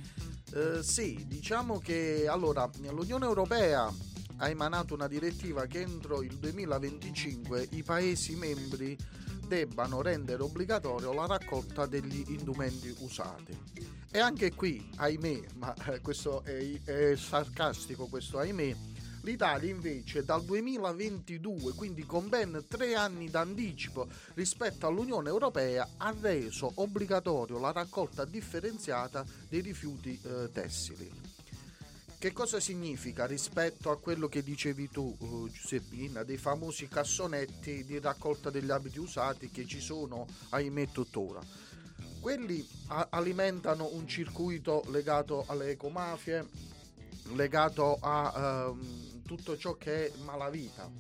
[0.55, 3.93] Eh, sì, diciamo che allora l'Unione Europea
[4.37, 8.97] ha emanato una direttiva che entro il 2025 i Paesi membri
[9.47, 13.57] debbano rendere obbligatorio la raccolta degli indumenti usati.
[14.11, 18.75] E anche qui, ahimè, ma eh, questo è, è sarcastico questo ahimè,
[19.25, 26.71] l'Italia invece dal 2022, quindi con ben tre anni d'anticipo rispetto all'Unione Europea, ha reso
[26.77, 31.11] obbligatorio la raccolta differenziata dei rifiuti eh, tessili.
[32.19, 37.99] Che cosa significa rispetto a quello che dicevi tu, eh, Giuseppina, dei famosi cassonetti di
[37.99, 41.41] raccolta degli abiti usati che ci sono, ahimè, tuttora?
[42.21, 46.49] Quelli a- alimentano un circuito legato alle ecomafie,
[47.33, 50.91] legato a ehm, tutto ciò che è malavita.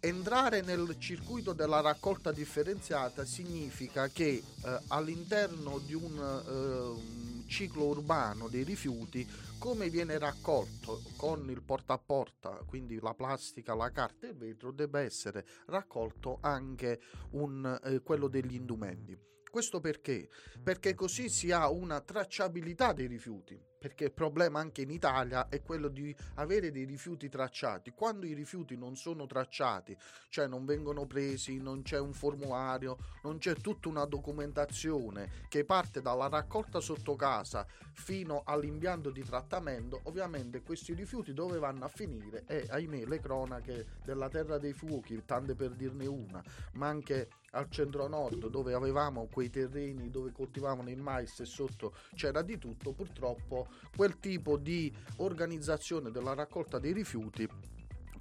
[0.00, 4.42] Entrare nel circuito della raccolta differenziata significa che eh,
[4.88, 9.26] all'interno di un ehm, ciclo urbano dei rifiuti
[9.58, 14.36] come viene raccolto con il porta a porta, quindi la plastica, la carta e il
[14.36, 17.00] vetro, debba essere raccolto anche
[17.30, 19.18] un, eh, quello degli indumenti.
[19.50, 20.28] Questo perché?
[20.62, 25.60] Perché così si ha una tracciabilità dei rifiuti, perché il problema anche in Italia è
[25.60, 27.92] quello di avere dei rifiuti tracciati.
[27.92, 29.94] Quando i rifiuti non sono tracciati,
[30.30, 36.00] cioè non vengono presi, non c'è un formulario, non c'è tutta una documentazione che parte
[36.00, 42.44] dalla raccolta sotto casa fino all'impianto di trattamento, ovviamente questi rifiuti dove vanno a finire?
[42.46, 47.70] E ahimè le cronache della terra dei fuochi, tante per dirne una, ma anche al
[47.70, 52.92] centro nord dove avevamo quei terreni dove coltivavano il mais e sotto c'era di tutto,
[52.92, 57.48] purtroppo quel tipo di organizzazione della raccolta dei rifiuti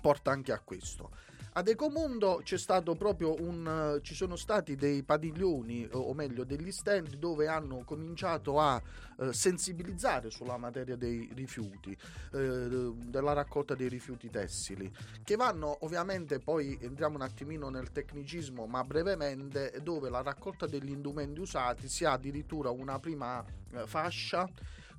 [0.01, 1.11] porta anche a questo.
[1.55, 7.17] Ad Ecomundo c'è stato proprio un ci sono stati dei padiglioni o meglio degli stand
[7.17, 8.81] dove hanno cominciato a
[9.19, 11.95] eh, sensibilizzare sulla materia dei rifiuti,
[12.31, 14.91] eh, della raccolta dei rifiuti tessili,
[15.23, 20.89] che vanno ovviamente poi entriamo un attimino nel tecnicismo, ma brevemente dove la raccolta degli
[20.89, 24.49] indumenti usati si ha addirittura una prima eh, fascia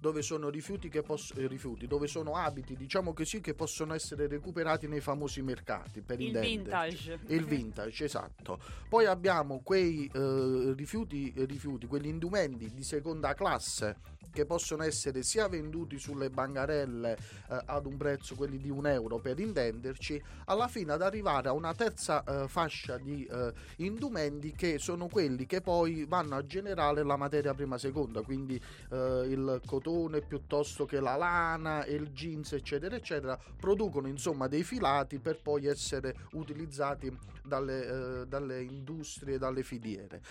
[0.05, 4.87] dove sono rifiuti che possono rifiuti, dove sono abiti, diciamo così, che possono essere recuperati
[4.87, 7.21] nei famosi mercati per Il vintage.
[7.29, 8.61] Il vintage, esatto.
[8.87, 13.97] Poi abbiamo quei eh, rifiuti, rifiuti, quegli indumenti di seconda classe
[14.35, 17.17] che possono essere sia venduti sulle bancarelle
[17.49, 21.53] eh, ad un prezzo, quelli di un euro per intenderci, alla fine ad arrivare a
[21.53, 27.05] una terza eh, fascia di eh, indumenti che sono quelli che poi vanno a generare
[27.05, 28.61] la materia prima seconda, quindi
[28.91, 35.21] eh, il cotone piuttosto che la lana il jeans eccetera eccetera, producono insomma dei filati
[35.21, 40.23] per poi essere utilizzati dalle, eh, dalle industrie, dalle filiere.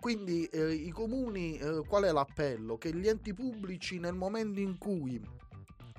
[0.00, 2.76] Quindi eh, i comuni, eh, qual è l'appello?
[2.76, 5.20] Che gli enti pubblici nel momento in cui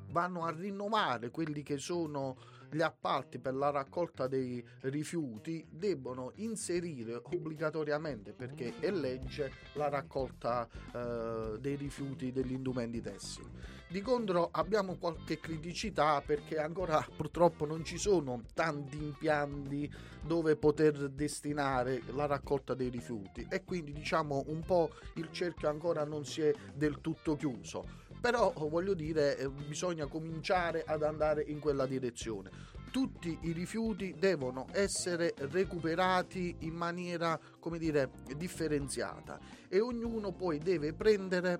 [0.09, 2.38] vanno a rinnovare quelli che sono
[2.74, 10.67] gli appalti per la raccolta dei rifiuti debbono inserire obbligatoriamente perché è legge la raccolta
[10.93, 13.49] eh, dei rifiuti degli indumenti tessili.
[13.88, 19.91] Di contro abbiamo qualche criticità perché ancora purtroppo non ci sono tanti impianti
[20.26, 26.05] dove poter destinare la raccolta dei rifiuti e quindi diciamo un po' il cerchio ancora
[26.05, 31.59] non si è del tutto chiuso però voglio dire eh, bisogna cominciare ad andare in
[31.59, 32.49] quella direzione.
[32.89, 40.93] Tutti i rifiuti devono essere recuperati in maniera come dire differenziata e ognuno poi deve
[40.93, 41.59] prendere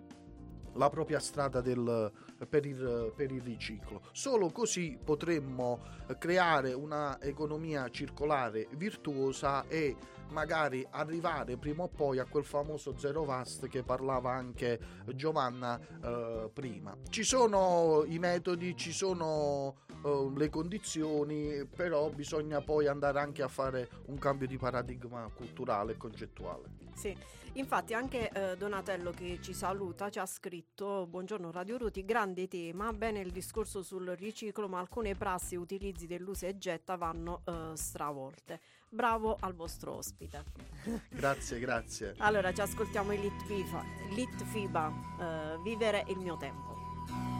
[0.76, 2.09] la propria strada del,
[2.48, 4.02] per, il, per il riciclo.
[4.12, 5.80] Solo così potremmo
[6.18, 9.96] creare una economia circolare virtuosa e
[10.30, 14.80] magari arrivare prima o poi a quel famoso zero vast che parlava anche
[15.14, 16.96] Giovanna eh, prima.
[17.10, 23.48] Ci sono i metodi, ci sono eh, le condizioni, però bisogna poi andare anche a
[23.48, 26.82] fare un cambio di paradigma culturale e concettuale.
[26.96, 27.16] Sì,
[27.54, 32.91] infatti anche eh, Donatello che ci saluta ci ha scritto Buongiorno Radio Ruti, grande tema,
[32.93, 37.72] bene il discorso sul riciclo ma alcune prassi e utilizzi dell'usa e getta vanno eh,
[37.76, 38.60] stravolte.
[38.89, 40.43] Bravo al vostro ospite.
[41.10, 42.14] Grazie, grazie.
[42.18, 43.84] Allora ci ascoltiamo il Lit FIBA,
[44.14, 47.33] Lit FIBA eh, Vivere il mio tempo.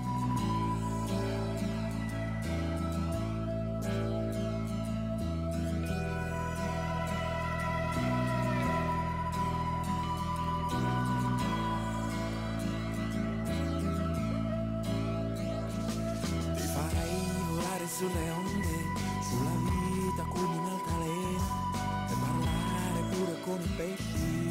[23.76, 24.50] Pesci,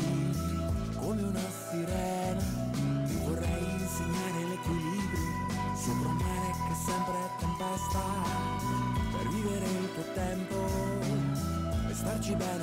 [0.96, 2.42] come una sirena.
[3.06, 8.02] Ti vorrei insegnare l'equilibrio sopra un mare che sempre è tempesta,
[9.10, 10.56] per vivere il tuo tempo
[11.88, 12.61] e starci bene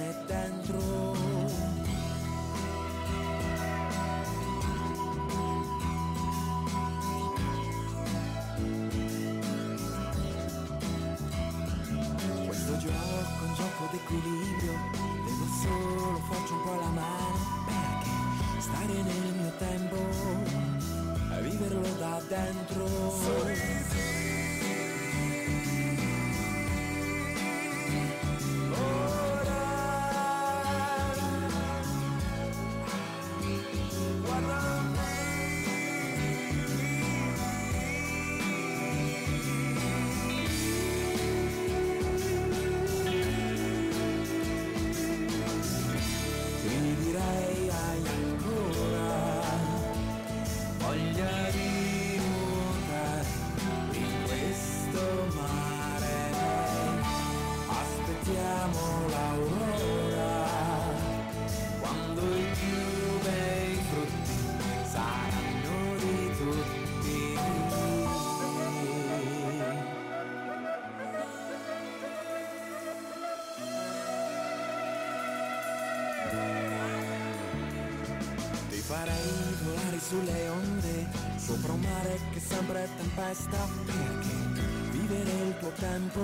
[83.09, 86.19] è tempesta, perché vivere il tuo tempo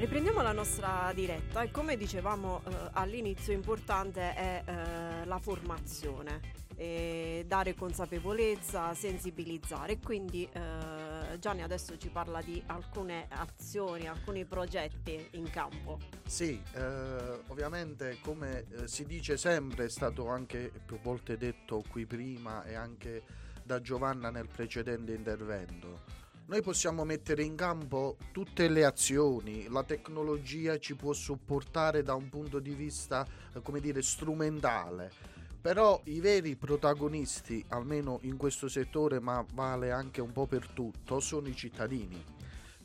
[0.00, 6.40] riprendiamo la nostra diretta e come dicevamo eh, all'inizio importante è eh, la formazione,
[6.74, 9.98] e dare consapevolezza, sensibilizzare.
[9.98, 15.98] Quindi eh, Gianni adesso ci parla di alcune azioni, alcuni progetti in campo.
[16.24, 22.06] Sì, eh, ovviamente come eh, si dice sempre, è stato anche più volte detto qui
[22.06, 23.22] prima e anche
[23.62, 26.19] da Giovanna nel precedente intervento.
[26.50, 32.28] Noi possiamo mettere in campo tutte le azioni, la tecnologia ci può supportare da un
[32.28, 33.24] punto di vista,
[33.54, 35.12] eh, come dire, strumentale,
[35.60, 41.20] però i veri protagonisti, almeno in questo settore, ma vale anche un po' per tutto,
[41.20, 42.39] sono i cittadini.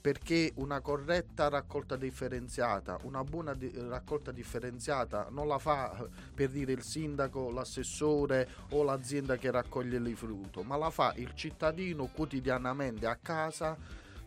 [0.06, 6.52] Perché una corretta raccolta differenziata, una buona di- raccolta differenziata non la fa eh, per
[6.52, 12.06] dire il sindaco, l'assessore o l'azienda che raccoglie il rifiuto, ma la fa il cittadino
[12.14, 13.76] quotidianamente a casa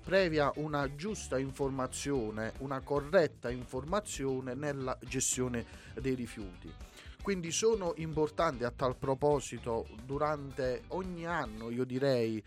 [0.03, 5.65] previa una giusta informazione, una corretta informazione nella gestione
[5.95, 6.75] dei rifiuti.
[7.23, 12.43] Quindi sono importanti a tal proposito durante ogni anno, io direi,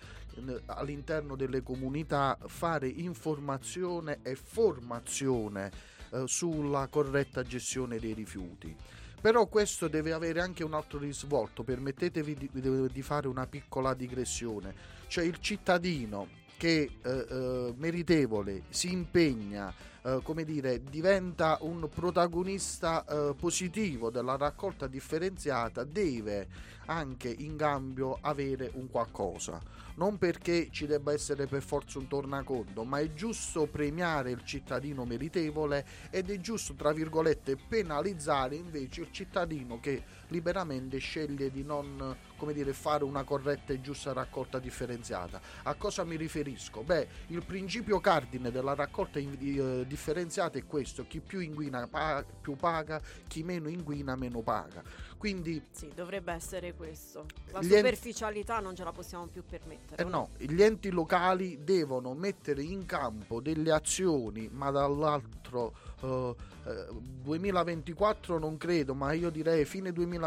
[0.65, 5.71] all'interno delle comunità fare informazione e formazione
[6.11, 8.75] eh, sulla corretta gestione dei rifiuti.
[9.21, 14.73] Però questo deve avere anche un altro risvolto, permettetevi di, di- fare una piccola digressione,
[15.07, 23.05] cioè il cittadino che eh, eh, meritevole si impegna, eh, come dire, diventa un protagonista
[23.05, 26.47] eh, positivo della raccolta differenziata, deve
[26.86, 29.61] anche in cambio avere un qualcosa.
[29.96, 35.06] Non perché ci debba essere per forza un tornaconto, ma è giusto premiare il cittadino
[35.06, 42.15] meritevole ed è giusto, tra virgolette, penalizzare invece il cittadino che liberamente sceglie di non
[42.41, 45.39] come dire, fare una corretta e giusta raccolta differenziata.
[45.61, 46.82] A cosa mi riferisco?
[46.82, 52.55] Beh, il principio cardine della raccolta eh, differenziata è questo: chi più inquina pa- più
[52.55, 54.82] paga, chi meno inquina meno paga.
[55.19, 57.27] Quindi Sì, dovrebbe essere questo.
[57.51, 60.01] La superficialità non ce la possiamo più permettere.
[60.01, 66.88] Eh no, gli enti locali devono mettere in campo delle azioni, ma dall'altro eh, eh,
[67.21, 70.20] 2024 non credo, ma io direi fine 2024,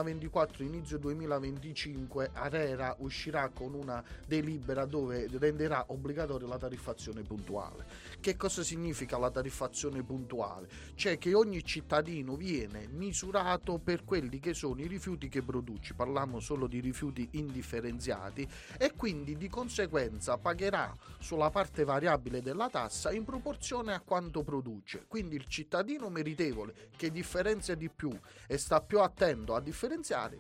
[0.63, 7.85] inizio 2025 Arera uscirà con una delibera dove renderà obbligatoria la tariffazione puntuale.
[8.21, 10.69] Che cosa significa la tariffazione puntuale?
[10.95, 16.41] Cioè che ogni cittadino viene misurato per quelli che sono i rifiuti che produce, parliamo
[16.41, 23.25] solo di rifiuti indifferenziati e quindi di conseguenza pagherà sulla parte variabile della tassa in
[23.25, 25.05] proporzione a quanto produce.
[25.07, 28.11] Quindi il cittadino meritevole che differenzia di più
[28.47, 29.83] e sta più attento a differenziare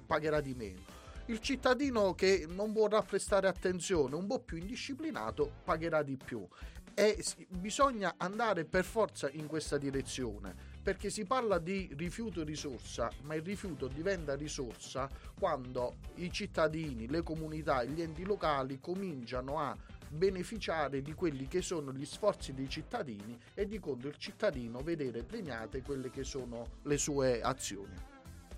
[0.04, 0.80] pagherà di meno.
[1.26, 6.46] Il cittadino che non vorrà prestare attenzione, un po' più indisciplinato, pagherà di più.
[6.92, 13.34] E bisogna andare per forza in questa direzione perché si parla di rifiuto risorsa, ma
[13.34, 19.74] il rifiuto diventa risorsa quando i cittadini, le comunità e gli enti locali cominciano a
[20.10, 25.22] beneficiare di quelli che sono gli sforzi dei cittadini e di contro il cittadino vedere
[25.22, 27.94] premiate quelle che sono le sue azioni.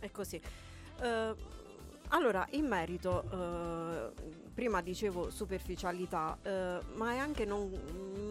[0.01, 0.43] È così.
[1.01, 1.35] Eh,
[2.09, 4.13] allora, in merito, eh,
[4.55, 7.71] prima dicevo superficialità, eh, ma è anche non,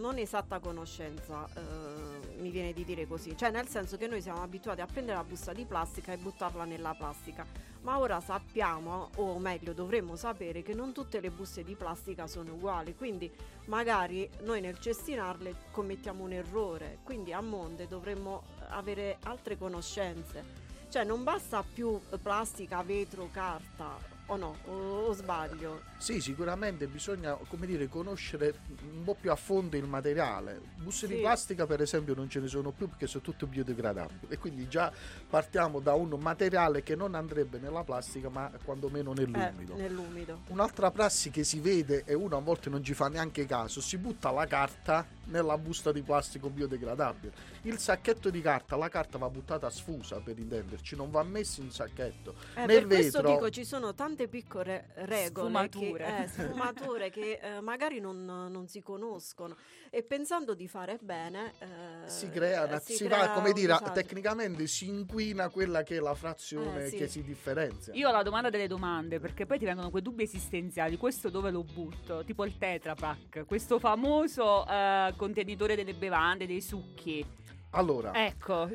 [0.00, 3.36] non esatta conoscenza, eh, mi viene di dire così.
[3.36, 6.64] Cioè, nel senso che noi siamo abituati a prendere la busta di plastica e buttarla
[6.64, 7.46] nella plastica.
[7.82, 12.54] Ma ora sappiamo, o meglio dovremmo sapere, che non tutte le buste di plastica sono
[12.54, 12.96] uguali.
[12.96, 13.30] Quindi
[13.66, 16.98] magari noi nel cestinarle commettiamo un errore.
[17.04, 20.65] Quindi a monte dovremmo avere altre conoscenze.
[20.96, 24.56] Cioè non basta più plastica, vetro, carta, o no?
[24.64, 25.82] O, o sbaglio?
[25.98, 28.54] Sì, sicuramente bisogna, come dire, conoscere
[28.92, 30.60] un po' più a fondo il materiale.
[30.76, 31.20] Buste di Sì.
[31.20, 34.26] plastica, per esempio, non ce ne sono più perché sono tutte biodegradabili.
[34.28, 34.92] E quindi già
[35.28, 39.74] partiamo da un materiale che non andrebbe nella plastica, ma quantomeno nell'umido.
[39.74, 40.40] Eh, nell'umido.
[40.48, 43.96] Un'altra prassi che si vede e uno a volte non ci fa neanche caso, si
[43.96, 47.32] butta la carta nella busta di plastico biodegradabile.
[47.62, 51.70] Il sacchetto di carta, la carta va buttata sfusa per intenderci, non va messo in
[51.72, 52.34] sacchetto.
[52.54, 55.84] Eh, Nel per questo vetro- dico ci sono tante piccole regole Sfumature.
[55.92, 59.56] Che, eh, sfumature che eh, magari non, non si conoscono
[59.90, 63.72] e pensando di fare bene eh, si crea, una- si si crea va, come dire,
[63.74, 63.92] disagio.
[63.92, 66.96] tecnicamente si inquina quella che è la frazione Eh, sì.
[66.96, 67.92] che si differenzia.
[67.94, 70.96] Io ho la domanda delle domande perché poi ti vengono quei dubbi esistenziali.
[70.96, 72.24] Questo dove lo butto?
[72.24, 77.24] Tipo il Tetra Pak, questo famoso eh, contenitore delle bevande, dei succhi.
[77.70, 78.70] Allora, Ecco,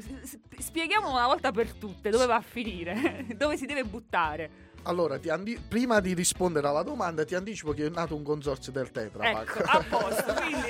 [0.60, 4.70] spieghiamo una volta per tutte dove va a finire, dove si deve buttare.
[4.84, 8.92] Allora andi- prima di rispondere alla domanda ti anticipo che è nato un consorzio del
[8.92, 9.76] Tetra Ecco, Pak.
[9.76, 10.70] a posto, quindi...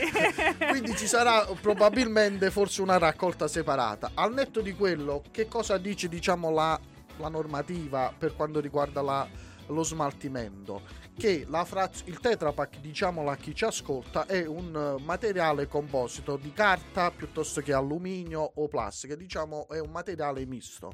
[0.71, 4.11] Quindi ci sarà probabilmente forse una raccolta separata.
[4.13, 6.79] Al netto di quello, che cosa dice diciamo la,
[7.17, 9.27] la normativa per quanto riguarda la-
[9.67, 10.81] lo smaltimento?
[11.17, 16.35] Che la fraz- il Tetra Pak, diciamolo a chi ci ascolta, è un materiale composito
[16.37, 20.91] di carta piuttosto che alluminio o plastica, diciamo è un materiale misto.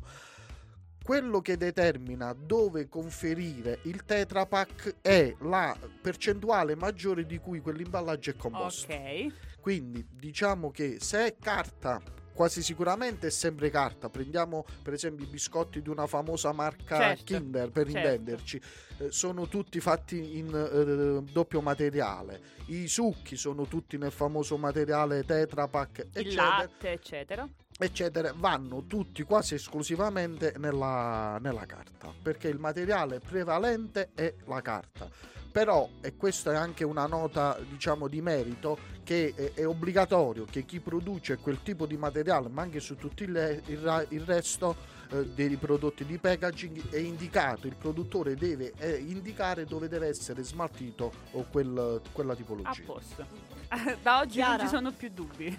[1.07, 8.31] Quello che determina dove conferire il Tetra Pak è la percentuale maggiore di cui quell'imballaggio
[8.31, 8.91] è composto.
[8.91, 9.61] Ok.
[9.61, 12.01] Quindi diciamo che se è carta,
[12.33, 14.09] quasi sicuramente è sempre carta.
[14.09, 17.97] Prendiamo per esempio i biscotti di una famosa marca Certo, Kinder per certo.
[17.99, 18.61] intenderci,
[18.97, 22.41] Eh, sono tutti fatti in eh, doppio materiale.
[22.65, 27.47] I succhi sono tutti nel famoso materiale Tetra Pak, Il eccetera, latte, eccetera.
[27.77, 28.33] Eccetera.
[28.35, 35.09] Vanno tutti quasi esclusivamente nella, nella carta perché il materiale prevalente è la carta
[35.57, 40.65] però e questa è anche una nota diciamo di merito che è, è obbligatorio che
[40.65, 44.75] chi produce quel tipo di materiale ma anche su tutto il, il il resto
[45.11, 50.43] eh, dei prodotti di packaging è indicato il produttore deve eh, indicare dove deve essere
[50.43, 53.55] smaltito o quel- quella A tipologia posto.
[54.01, 54.55] Da oggi Chiara?
[54.55, 55.55] non ci sono più dubbi.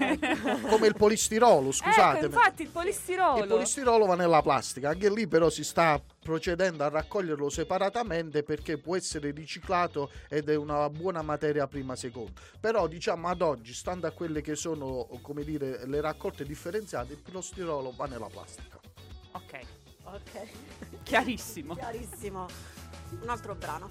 [0.69, 3.43] come il polistirolo scusate Ecco, infatti il polistirolo.
[3.43, 8.79] Il polistirolo va nella plastica, anche lì però si sta procedendo a raccoglierlo separatamente perché
[8.79, 12.41] può essere riciclato ed è una buona materia prima seconda.
[12.59, 17.19] Però diciamo ad oggi, stando a quelle che sono come dire le raccolte differenziate, il
[17.21, 18.79] polistirolo va nella plastica.
[19.33, 19.61] Ok,
[20.05, 21.75] Ok, chiarissimo.
[21.75, 22.47] chiarissimo.
[23.21, 23.89] Un altro brano.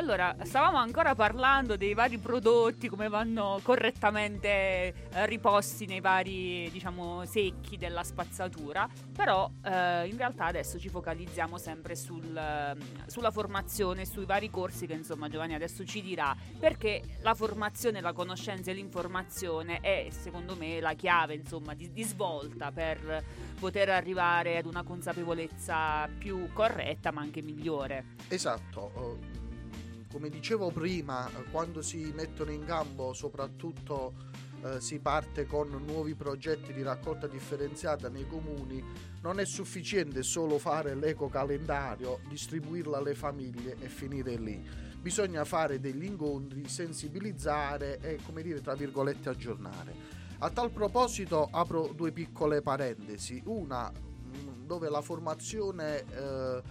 [0.00, 7.26] Allora, stavamo ancora parlando dei vari prodotti, come vanno correttamente eh, riposti nei vari, diciamo,
[7.26, 12.76] secchi della spazzatura, però eh, in realtà adesso ci focalizziamo sempre sul, eh,
[13.08, 18.14] sulla formazione, sui vari corsi che insomma Giovanni adesso ci dirà, perché la formazione, la
[18.14, 23.22] conoscenza e l'informazione è secondo me la chiave insomma di, di svolta per
[23.60, 28.16] poter arrivare ad una consapevolezza più corretta ma anche migliore.
[28.28, 29.40] Esatto, eh,
[30.12, 34.14] come dicevo prima, eh, quando si mettono in campo soprattutto
[34.62, 38.84] eh, si parte con nuovi progetti di raccolta differenziata nei comuni,
[39.22, 44.88] non è sufficiente solo fare l'ecocalendario, distribuirlo alle famiglie e finire lì.
[45.00, 50.18] Bisogna fare degli incontri, sensibilizzare e, come dire, tra virgolette, aggiornare.
[50.40, 53.40] A tal proposito apro due piccole parentesi.
[53.46, 56.62] Una mh, dove la formazione eh,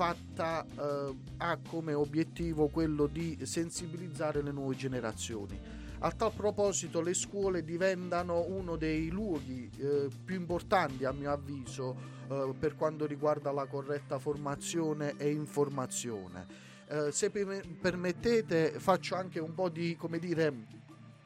[0.00, 5.60] fatta eh, ha come obiettivo quello di sensibilizzare le nuove generazioni.
[5.98, 11.94] A tal proposito le scuole diventano uno dei luoghi eh, più importanti a mio avviso
[12.30, 16.46] eh, per quanto riguarda la corretta formazione e informazione.
[16.88, 20.66] Eh, se per- permettete faccio anche un po' di, come dire,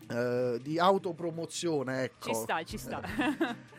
[0.08, 3.00] eh, di autopromozione, ecco Ci sta, ci sta.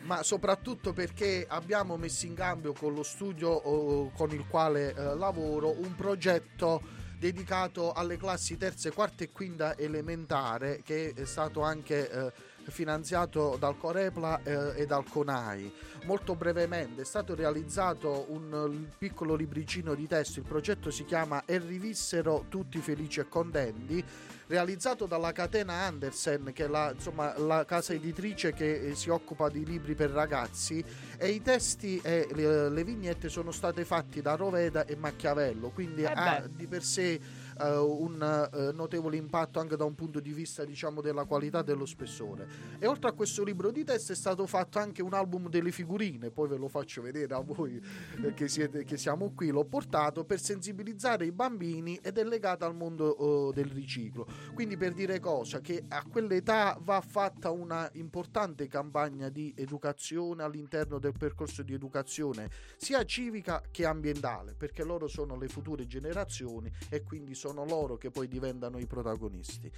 [0.03, 5.15] ma soprattutto perché abbiamo messo in cambio con lo studio oh, con il quale eh,
[5.15, 6.81] lavoro un progetto
[7.17, 12.31] dedicato alle classi terza, quarta e quinta elementare che è stato anche eh,
[12.67, 15.73] finanziato dal Corepla eh, e dal CONAI.
[16.05, 21.57] Molto brevemente è stato realizzato un piccolo libricino di testo, il progetto si chiama E
[21.57, 24.03] rivissero tutti felici e contenti
[24.47, 29.49] realizzato dalla catena Andersen, che è la, insomma, la casa editrice che eh, si occupa
[29.49, 30.83] di libri per ragazzi,
[31.17, 36.03] e i testi e le, le vignette sono state fatti da Roveda e Machiavello, quindi
[36.03, 37.19] Eh ha di per sé
[37.59, 41.85] eh, un eh, notevole impatto anche da un punto di vista diciamo della qualità dello
[41.85, 42.47] spessore.
[42.79, 46.31] E oltre a questo libro di test è stato fatto anche un album delle figurine.
[46.31, 47.81] Poi ve lo faccio vedere a voi
[48.23, 49.49] eh, che, siete, che siamo qui.
[49.49, 54.27] L'ho portato per sensibilizzare i bambini ed è legato al mondo eh, del riciclo.
[54.53, 55.59] Quindi per dire cosa?
[55.61, 62.49] Che a quell'età va fatta una importante campagna di educazione all'interno del percorso di educazione
[62.77, 68.09] sia civica che ambientale perché loro sono le future generazioni e quindi sono loro che
[68.09, 69.71] poi diventano i protagonisti.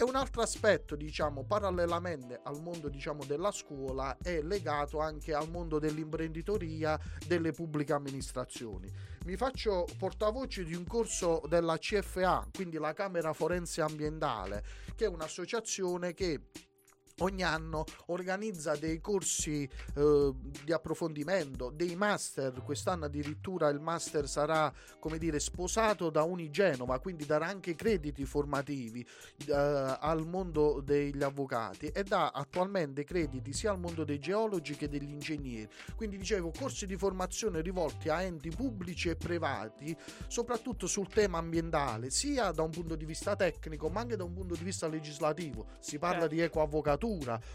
[0.00, 5.50] E un altro aspetto, diciamo, parallelamente al mondo diciamo, della scuola è legato anche al
[5.50, 6.96] mondo dell'imprenditoria
[7.26, 8.88] delle pubbliche amministrazioni.
[9.24, 14.62] Mi faccio portavoce di un corso della CFA, quindi la Camera Forense Ambientale,
[14.94, 16.42] che è un'associazione che
[17.20, 20.32] ogni anno organizza dei corsi eh,
[20.64, 27.24] di approfondimento, dei master, quest'anno addirittura il master sarà come dire sposato da Unigenova, quindi
[27.26, 29.06] darà anche crediti formativi
[29.46, 34.88] eh, al mondo degli avvocati e dà attualmente crediti sia al mondo dei geologi che
[34.88, 35.68] degli ingegneri.
[35.96, 39.96] Quindi dicevo corsi di formazione rivolti a enti pubblici e privati,
[40.26, 44.32] soprattutto sul tema ambientale, sia da un punto di vista tecnico ma anche da un
[44.32, 45.66] punto di vista legislativo.
[45.80, 46.34] Si parla Certo.
[46.34, 47.07] di ecoavvocatura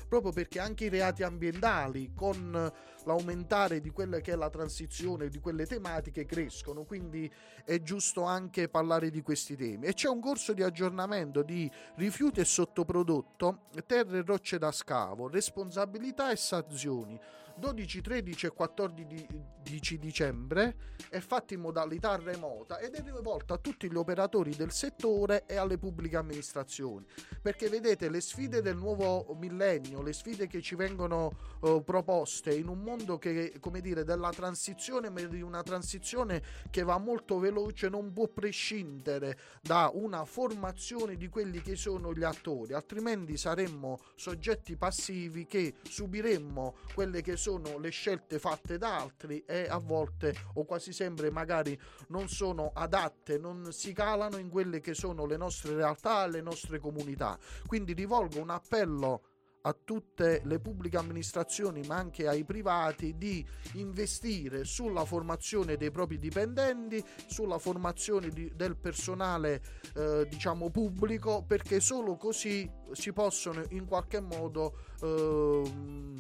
[0.07, 2.71] proprio perché anche i reati ambientali con
[3.05, 7.31] l'aumentare di quella che è la transizione di quelle tematiche crescono, quindi
[7.63, 9.85] è giusto anche parlare di questi temi.
[9.85, 15.27] E c'è un corso di aggiornamento di rifiuti e sottoprodotto, terre e rocce da scavo,
[15.27, 17.19] responsabilità e sanzioni.
[17.55, 19.27] 12, 13 e 14
[19.63, 20.75] dicembre
[21.09, 25.55] è fatto in modalità remota ed è rivolto a tutti gli operatori del settore e
[25.55, 27.05] alle pubbliche amministrazioni.
[27.41, 31.31] Perché vedete le sfide del nuovo millennio, le sfide che ci vengono
[31.63, 36.83] eh, proposte in un mondo che, come dire, della transizione, ma di una transizione che
[36.83, 42.73] va molto veloce, non può prescindere da una formazione di quelli che sono gli attori,
[42.73, 49.67] altrimenti saremmo soggetti passivi che subiremmo quelle che sono le scelte fatte da altri e
[49.69, 54.95] a volte o quasi sempre magari non sono adatte, non si calano in quelle che
[54.95, 57.37] sono le nostre realtà, le nostre comunità.
[57.67, 59.21] Quindi rivolgo un appello
[59.65, 66.17] a tutte le pubbliche amministrazioni ma anche ai privati di investire sulla formazione dei propri
[66.17, 69.61] dipendenti, sulla formazione di- del personale
[69.95, 76.17] eh, diciamo pubblico perché solo così si possono in qualche modo ehm,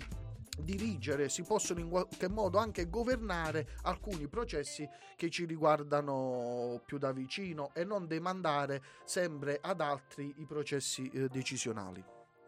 [0.59, 7.11] dirigere, si possono in qualche modo anche governare alcuni processi che ci riguardano più da
[7.11, 12.03] vicino e non demandare sempre ad altri i processi eh, decisionali.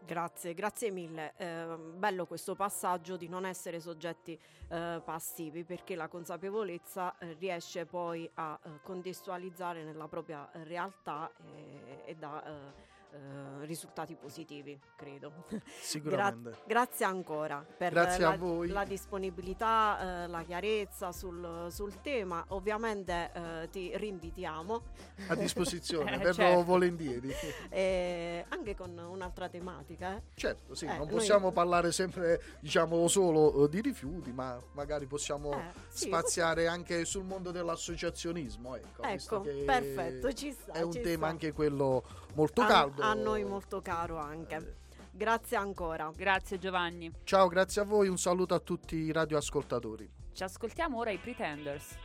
[0.06, 1.32] Grazie, grazie mille.
[1.36, 4.38] Eh, bello questo passaggio di non essere soggetti
[4.68, 12.02] eh, passivi perché la consapevolezza eh, riesce poi a eh, contestualizzare nella propria realtà e,
[12.04, 15.32] e dà eh, risultati positivi, credo.
[15.80, 16.58] Sicuramente.
[16.66, 18.68] Grazie ancora per Grazie la, a voi.
[18.68, 22.44] la disponibilità, eh, la chiarezza sul, sul tema.
[22.48, 24.82] Ovviamente eh, ti rinvitiamo
[25.28, 26.64] A disposizione, Eh, verrò certo.
[26.64, 27.32] volentieri.
[27.70, 30.20] eh, anche con un'altra tematica.
[30.34, 36.06] Certo, sì, non noi- possiamo parlare sempre, diciamo, solo di rifiuti, ma magari possiamo sì,
[36.06, 38.76] spaziare anche sul mondo dell'associazionismo.
[38.76, 40.72] Ecco, Ecco, perfetto, ci sta.
[40.72, 41.26] È un tema sta.
[41.26, 42.02] anche quello
[42.34, 43.02] molto caldo.
[43.08, 44.76] A noi molto caro anche.
[45.10, 46.10] Grazie ancora.
[46.14, 47.10] Grazie Giovanni.
[47.24, 50.10] Ciao, grazie a voi, un saluto a tutti i radioascoltatori.
[50.32, 51.96] Ci ascoltiamo ora i Pretenders.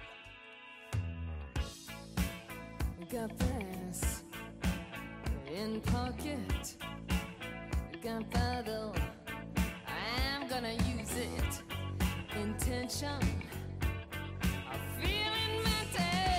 [3.10, 4.23] Got this
[5.53, 6.78] in pocket.
[8.02, 8.91] Gunpowder.
[9.86, 11.64] I'm gonna use it.
[12.36, 13.19] Intention.
[14.72, 16.31] I'm feeling mental.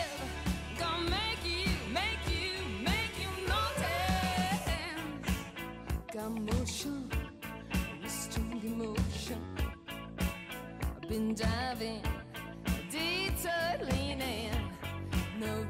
[6.28, 7.10] Motion,
[8.06, 9.40] strong emotion.
[10.20, 12.02] I've been diving,
[12.90, 14.50] detour leaning.
[15.40, 15.64] No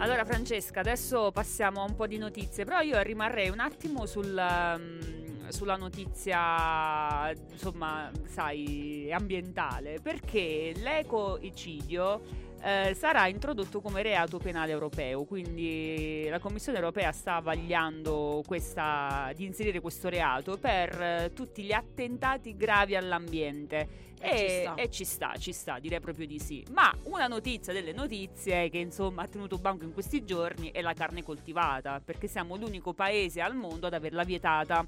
[0.00, 4.32] Allora Francesca, adesso passiamo a un po' di notizie, però io rimarrei un attimo sul,
[4.34, 12.22] mm, sulla notizia, insomma, sai, ambientale, perché l'ecoicidio
[12.62, 19.44] eh, sarà introdotto come reato penale europeo, quindi la Commissione europea sta vagliando questa, di
[19.44, 24.08] inserire questo reato per eh, tutti gli attentati gravi all'ambiente.
[24.20, 24.74] E ci sta.
[24.74, 26.66] e ci sta, ci sta, direi proprio di sì.
[26.72, 30.94] Ma una notizia delle notizie che insomma ha tenuto banco in questi giorni è la
[30.94, 34.84] carne coltivata, perché siamo l'unico paese al mondo ad averla vietata.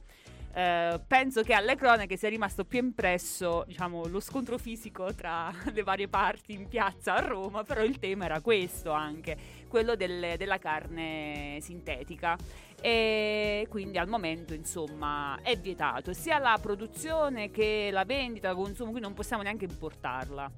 [0.54, 5.82] Eh, penso che alle cronache sia rimasto più impresso diciamo, lo scontro fisico tra le
[5.82, 9.36] varie parti in piazza a Roma, però il tema era questo anche,
[9.68, 12.36] quello del- della carne sintetica.
[12.80, 18.90] E quindi al momento insomma è vietato sia la produzione che la vendita, il consumo,
[18.90, 20.50] quindi non possiamo neanche importarla.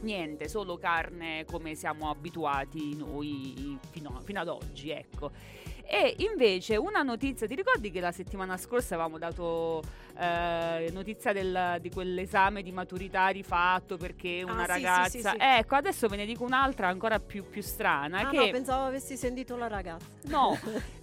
[0.00, 5.30] niente, solo carne come siamo abituati noi fino, fino ad oggi, ecco.
[5.90, 9.82] E invece una notizia, ti ricordi che la settimana scorsa avevamo dato
[10.20, 15.08] eh, notizia del- di quell'esame di maturità rifatto perché una Ah, sì, sì, ragazza...
[15.08, 15.36] sì, sì.
[15.38, 18.26] Ecco, adesso ve ne dico un'altra ancora più, più strana.
[18.26, 18.36] Ah che...
[18.36, 20.04] no, pensavo avessi sentito la ragazza.
[20.24, 20.58] No.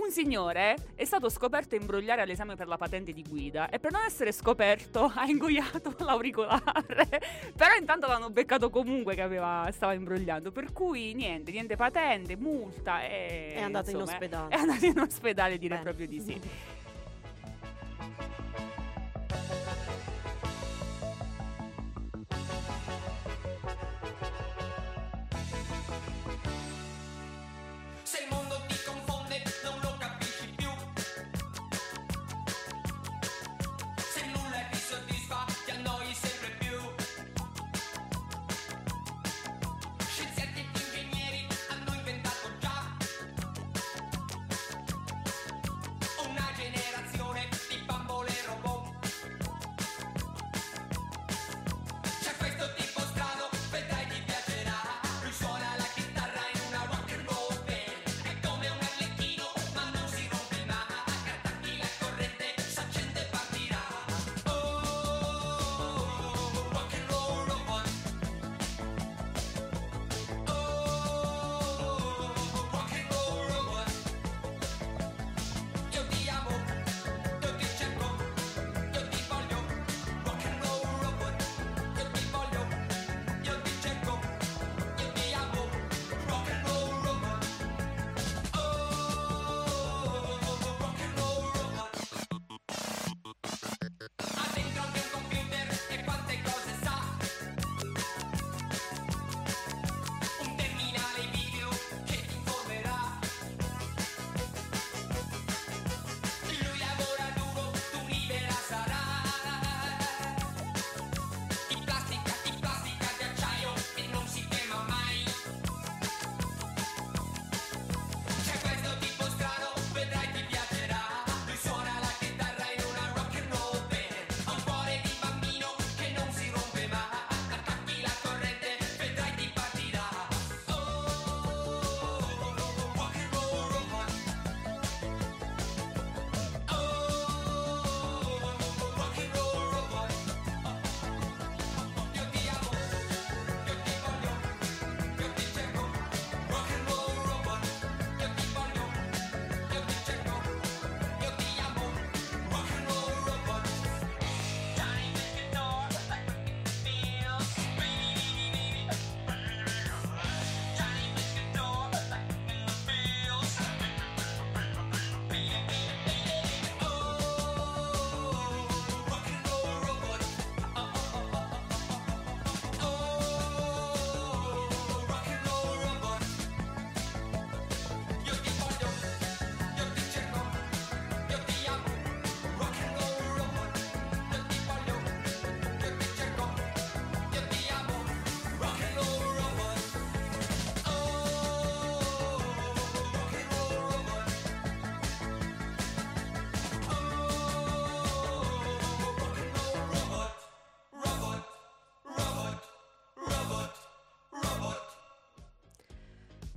[0.00, 3.92] Un signore è stato scoperto a imbrogliare all'esame per la patente di guida e per
[3.92, 7.06] non essere scoperto ha ingoiato l'auricolare.
[7.54, 10.52] Però intanto l'hanno beccato comunque che aveva- stava imbrogliando.
[10.52, 13.52] Per cui niente, niente patente, multa e...
[13.56, 14.54] È andato in insomma, ospedale.
[14.54, 16.40] È andato in ospedale, direi proprio di sì.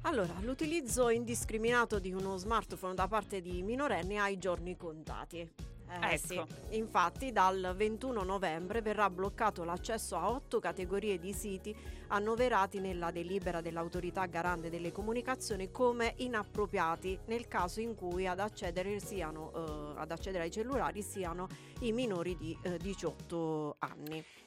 [0.06, 5.40] Allora, l'utilizzo indiscriminato di uno smartphone da parte di minorenni ha i giorni contati.
[5.40, 6.18] Eh, Ecco.
[6.28, 6.76] sì.
[6.78, 11.76] Infatti dal 21 novembre verrà bloccato l'accesso a otto categorie di siti
[12.08, 19.00] annoverati nella delibera dell'autorità garante delle comunicazioni come inappropriati nel caso in cui ad accedere,
[19.00, 21.48] siano, eh, ad accedere ai cellulari siano
[21.80, 23.63] i minori di eh, 18 anni.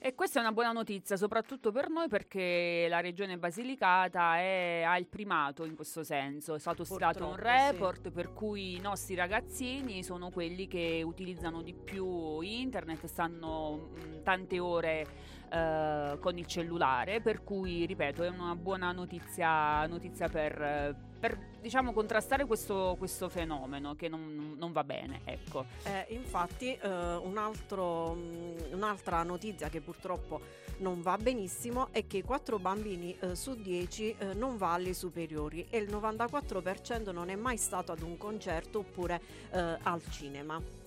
[0.06, 4.96] E questa è una buona notizia, soprattutto per noi perché la regione Basilicata è- ha
[4.98, 6.54] il primato in questo senso.
[6.54, 7.70] È stato stilato un Purtroppo, sì.
[7.72, 14.22] report per cui i nostri ragazzini sono quelli che utilizzano di più internet, stanno mh,
[14.22, 15.06] tante ore
[15.50, 21.38] eh, con il cellulare, per cui, ripeto, è una buona notizia, notizia per, eh, per,
[21.60, 25.20] diciamo, contrastare questo, questo fenomeno che non, non va bene.
[25.24, 25.64] Ecco.
[25.84, 30.40] Eh, infatti, eh, un altro, mh, un'altra notizia che purtroppo
[30.78, 35.66] non va benissimo è che 4 bambini eh, su 10 eh, non va alle superiori
[35.70, 39.20] e il 94% non è mai stato ad un concerto oppure
[39.50, 40.85] eh, al cinema.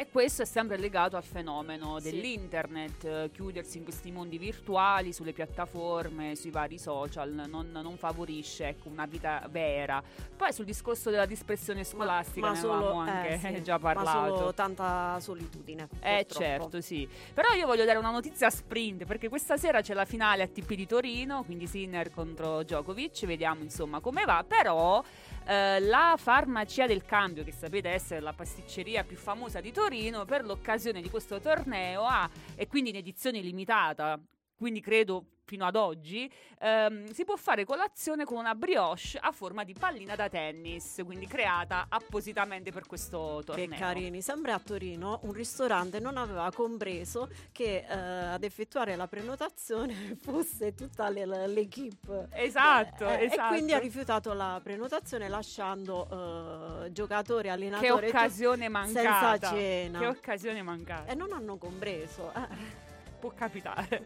[0.00, 5.34] E questo è sempre legato al fenomeno dell'internet, eh, chiudersi in questi mondi virtuali, sulle
[5.34, 10.02] piattaforme, sui vari social, non, non favorisce ecco, una vita vera.
[10.34, 13.92] Poi sul discorso della dispersione scolastica ma ne solo- avevamo eh, anche sì, già Ma
[13.92, 14.36] parlato.
[14.38, 15.86] solo tanta solitudine.
[16.00, 16.44] Eh purtroppo.
[16.44, 17.06] certo, sì.
[17.34, 20.72] Però io voglio dare una notizia a sprint perché questa sera c'è la finale ATP
[20.76, 25.04] di Torino, quindi Sinner contro Djokovic, vediamo insomma come va, però
[25.46, 30.44] eh, la farmacia del cambio, che sapete essere la pasticceria più famosa di Torino, per
[30.44, 34.18] l'occasione di questo torneo ha, e quindi in edizione limitata,
[34.60, 36.30] quindi credo fino ad oggi,
[36.60, 41.26] ehm, si può fare colazione con una brioche a forma di pallina da tennis, quindi
[41.26, 43.66] creata appositamente per questo torneo.
[43.66, 49.08] Che carini, sempre a Torino un ristorante non aveva compreso che eh, ad effettuare la
[49.08, 52.28] prenotazione fosse tutta le- l'equipe.
[52.32, 53.54] Esatto, Eh, esatto.
[53.54, 59.38] E quindi ha rifiutato la prenotazione lasciando eh, giocatori, Che allenatori e occasione mancata.
[59.48, 59.98] senza cena.
[59.98, 61.10] Che occasione mancata.
[61.10, 62.32] e non hanno compreso.
[62.36, 62.88] eh.
[63.20, 64.02] Può capitare.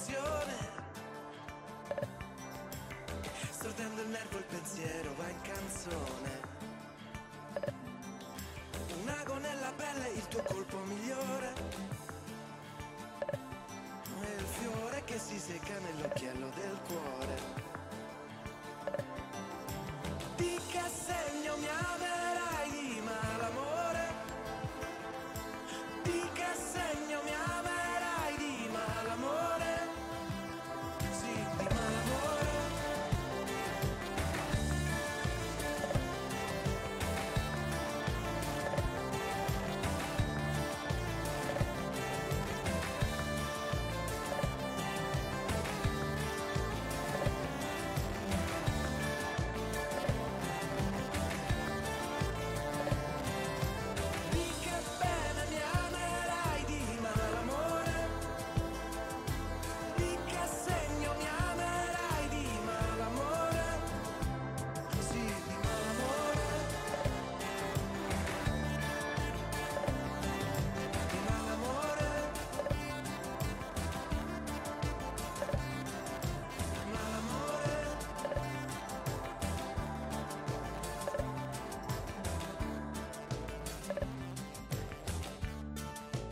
[0.00, 0.68] Confusione
[3.50, 6.48] Stordendo il nervo il pensiero va in canzone
[9.02, 11.52] un ago nella pelle, il tuo colpo migliore.
[14.22, 17.19] E il fiore che si secca nell'occhiello del cuore.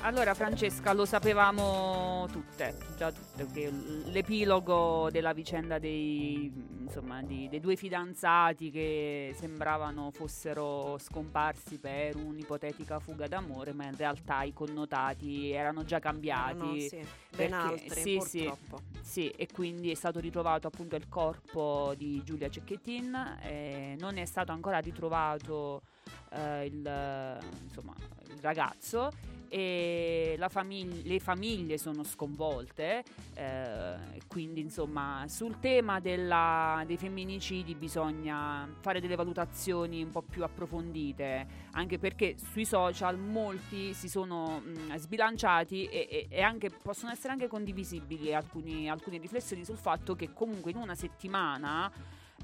[0.08, 3.70] Allora Francesca, lo sapevamo tutte, già tutte, che
[4.06, 12.98] l'epilogo della vicenda dei, insomma, di- dei due fidanzati che sembravano fossero scomparsi per un'ipotetica
[13.00, 16.56] fuga d'amore, ma in realtà i connotati erano già cambiati.
[16.56, 17.06] Erano, sì, ben
[17.36, 18.44] perché- altri, sì, sì.
[18.44, 18.80] purtroppo.
[19.02, 24.24] Sì, e quindi è stato ritrovato appunto il corpo di Giulia Cecchettin, e non è
[24.24, 25.82] stato ancora ritrovato
[26.32, 27.92] eh, il, eh, insomma,
[28.28, 29.36] il ragazzo
[30.48, 33.02] famig- le famiglie sono sconvolte,
[33.34, 33.96] eh,
[34.26, 41.46] quindi insomma sul tema della- dei femminicidi bisogna fare delle valutazioni un po' più approfondite,
[41.72, 47.32] anche perché sui social molti si sono mh, sbilanciati e, e- e anche, possono essere
[47.32, 51.90] anche condivisibili alcuni- alcune riflessioni sul fatto che comunque in una settimana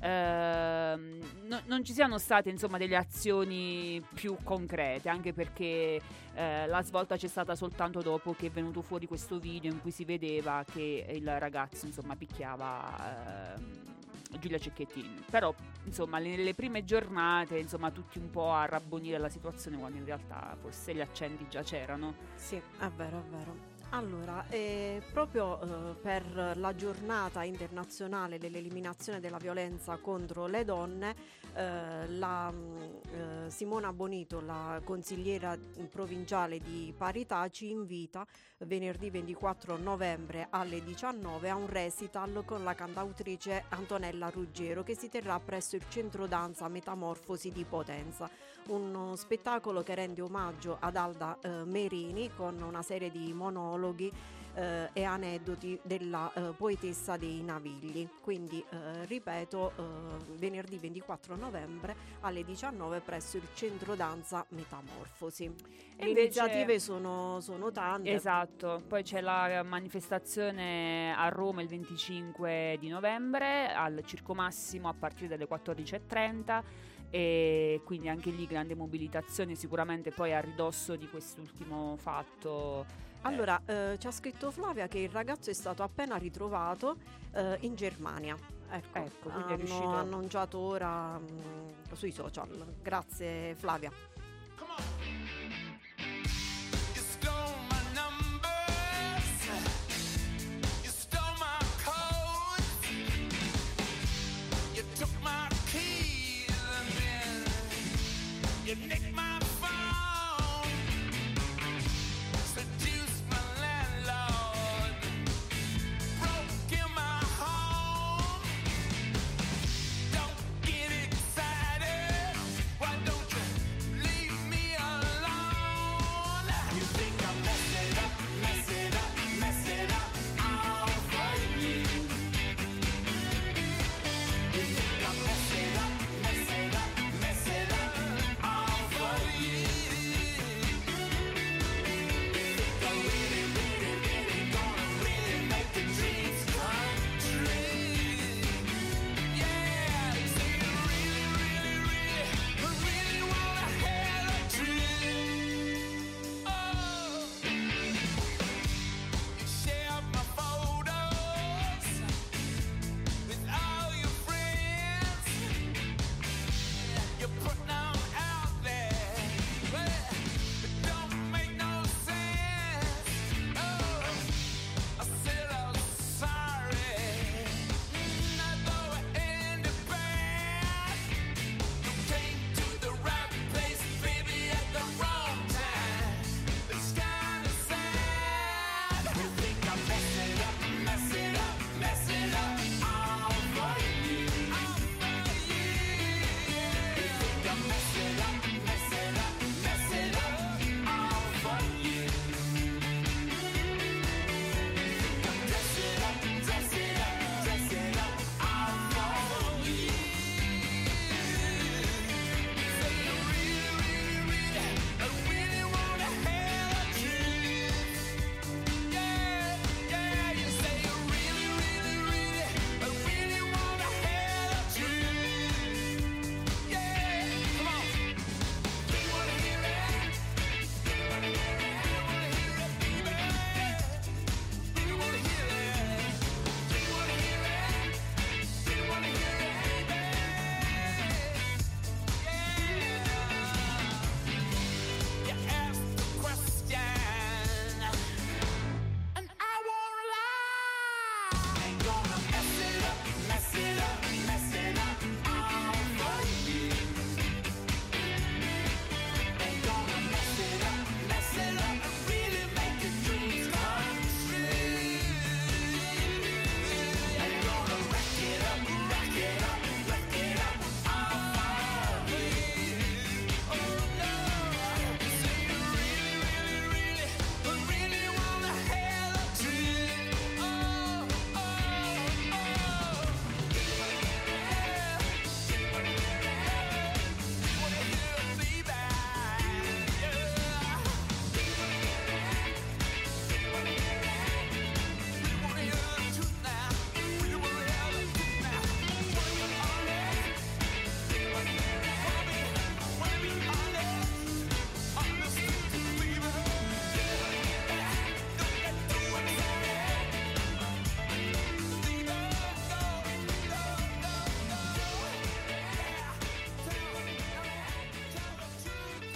[0.04, 6.00] ehm, no- non ci siano state insomma delle azioni più concrete, anche perché
[6.34, 9.90] eh, la svolta c'è stata soltanto dopo che è venuto fuori questo video in cui
[9.90, 15.24] si vedeva che il ragazzo insomma picchiava ehm, Giulia Cecchettin.
[15.30, 15.54] Però
[15.84, 20.56] insomma nelle prime giornate insomma tutti un po' a rabbonire la situazione quando in realtà
[20.60, 22.14] forse gli accendi già c'erano.
[22.34, 23.73] Sì, è vero, è vero.
[23.94, 31.14] Allora, eh, proprio eh, per la giornata internazionale dell'eliminazione della violenza contro le donne,
[31.54, 33.00] eh, la, mh,
[33.46, 35.56] eh, Simona Bonito, la consigliera
[35.92, 38.26] provinciale di parità, ci invita
[38.64, 45.08] venerdì 24 novembre alle 19 a un recital con la cantautrice Antonella Ruggero che si
[45.08, 48.28] terrà presso il centro danza Metamorfosi di Potenza
[48.68, 54.10] uno spettacolo che rende omaggio ad Alda eh, Merini con una serie di monologhi
[54.54, 58.08] eh, e aneddoti della eh, poetessa dei Navigli.
[58.20, 65.44] Quindi, eh, ripeto, eh, venerdì 24 novembre alle 19 presso il centro danza Metamorfosi.
[65.44, 68.12] E Le invece- iniziative sono, sono tante.
[68.12, 74.94] Esatto, poi c'è la manifestazione a Roma il 25 di novembre al Circo Massimo a
[74.94, 81.96] partire dalle 14.30 e quindi anche lì grande mobilitazione sicuramente poi a ridosso di quest'ultimo
[81.96, 82.84] fatto.
[83.20, 86.96] Allora, eh, ci ha scritto Flavia che il ragazzo è stato appena ritrovato
[87.32, 88.36] eh, in Germania.
[88.68, 92.74] Ecco, Ecco, quindi è hanno riuscito- annunciato ora mh, sui social.
[92.82, 93.92] Grazie Flavia.
[93.92, 95.23] You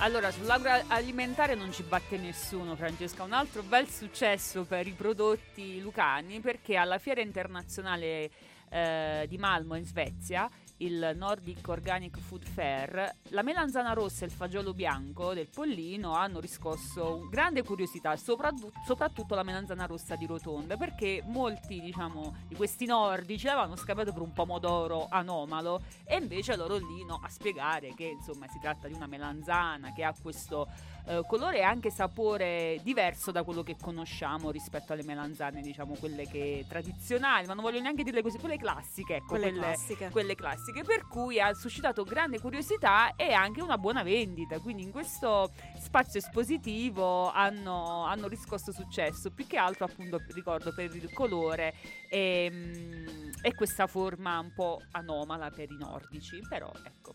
[0.09, 3.24] Allora, sull'agroalimentare non ci batte nessuno, Francesca.
[3.24, 8.30] Un altro bel successo per i prodotti lucani perché alla fiera internazionale
[8.70, 10.48] eh, di Malmo in Svezia,
[10.78, 16.40] il Nordic Organic Food Fair, la melanzana rossa e il fagiolo bianco del pollino hanno
[16.40, 23.46] riscosso grande curiosità, soprattutto, la melanzana rossa di Rotonda, perché molti, diciamo, di questi nordici
[23.46, 28.59] l'avevano scambiato per un pomodoro anomalo e invece loro lì a spiegare che insomma si
[28.60, 30.68] tratta di una melanzana che ha questo
[31.09, 36.26] eh, colore e anche sapore diverso da quello che conosciamo rispetto alle melanzane, diciamo quelle
[36.26, 40.10] che tradizionali, ma non voglio neanche dirle così, quelle classiche, ecco, Quelle quelle, classiche.
[40.10, 44.90] quelle classiche, per cui ha suscitato grande curiosità e anche una buona vendita, quindi in
[44.90, 51.74] questo spazio espositivo hanno, hanno riscosso successo, più che altro appunto ricordo per il colore
[52.10, 57.14] e, mm, e questa forma un po' anomala per i nordici, però ecco.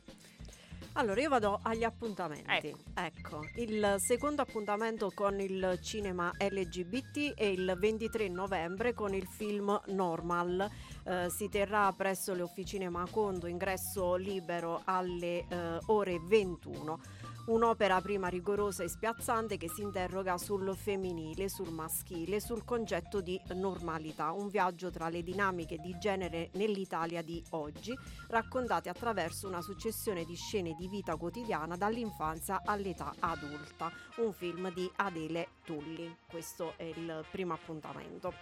[0.96, 2.68] Allora, io vado agli appuntamenti.
[2.68, 2.78] Ecco.
[2.94, 9.82] Ecco, il secondo appuntamento con il cinema LGBT è il 23 novembre con il film
[9.88, 10.70] Normal.
[11.04, 17.00] Eh, si terrà presso le officine Macondo, ingresso libero alle eh, ore 21.
[17.46, 23.38] Un'opera prima rigorosa e spiazzante che si interroga sul femminile, sul maschile, sul concetto di
[23.56, 27.94] normalità, un viaggio tra le dinamiche di genere nell'Italia di oggi,
[28.30, 33.92] raccontate attraverso una successione di scene di vita quotidiana dall'infanzia all'età adulta.
[34.20, 36.16] Un film di Adele Tulli.
[36.26, 38.34] Questo è il primo appuntamento.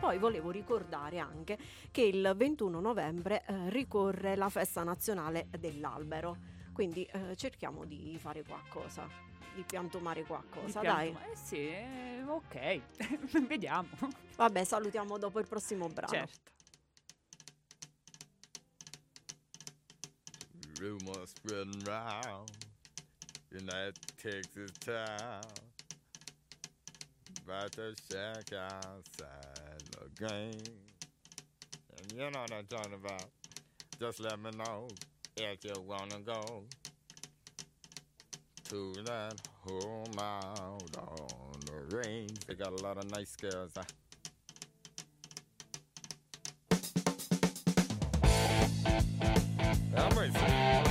[0.00, 1.58] Poi volevo ricordare anche
[1.90, 8.42] che il 21 novembre eh, ricorre la festa nazionale dell'albero, quindi eh, cerchiamo di fare
[8.42, 9.06] qualcosa,
[9.54, 11.10] di piantumare qualcosa, Di dai.
[11.10, 12.80] pianto- Eh sì, eh, ok,
[13.46, 13.86] vediamo.
[14.36, 16.10] Vabbè, salutiamo dopo il prossimo brano.
[16.14, 16.48] Certo.
[20.80, 22.48] Rumors spreading round
[23.52, 25.42] in that Texas town
[27.44, 30.62] about the shack outside the game.
[31.98, 33.26] And you know what I'm talking about.
[33.98, 34.86] Just let me know
[35.44, 36.64] if you wanna go
[38.68, 39.34] to that
[39.66, 42.38] home out on the range.
[42.46, 43.72] They got a lot of nice girls.
[43.76, 43.84] huh?
[49.96, 50.89] I'm racing.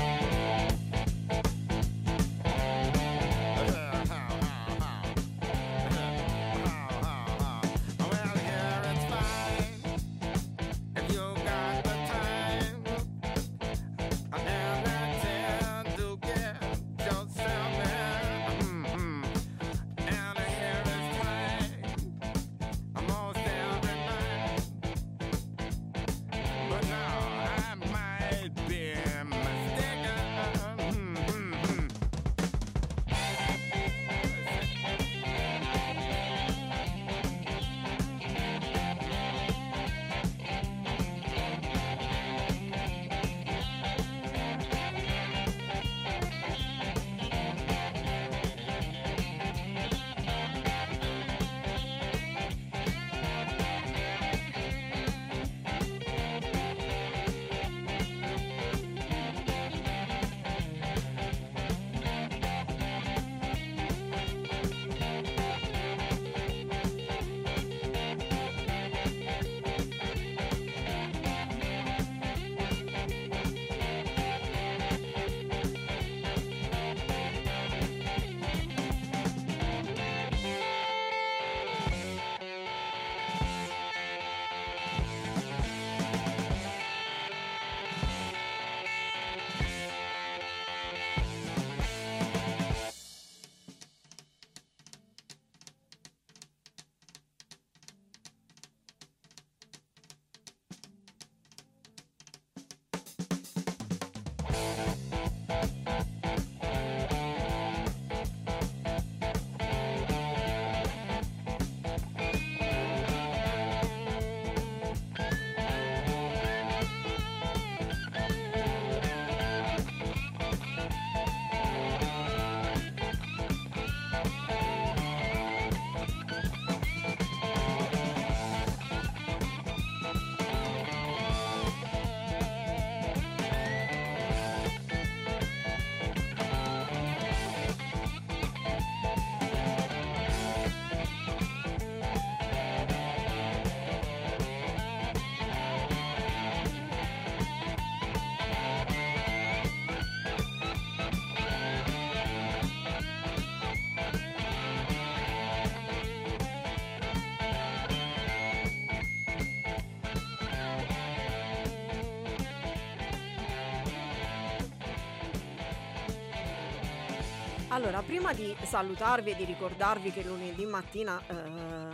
[167.80, 171.34] Allora, prima di salutarvi e di ricordarvi che lunedì mattina eh,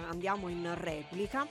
[0.10, 1.46] andiamo in replica,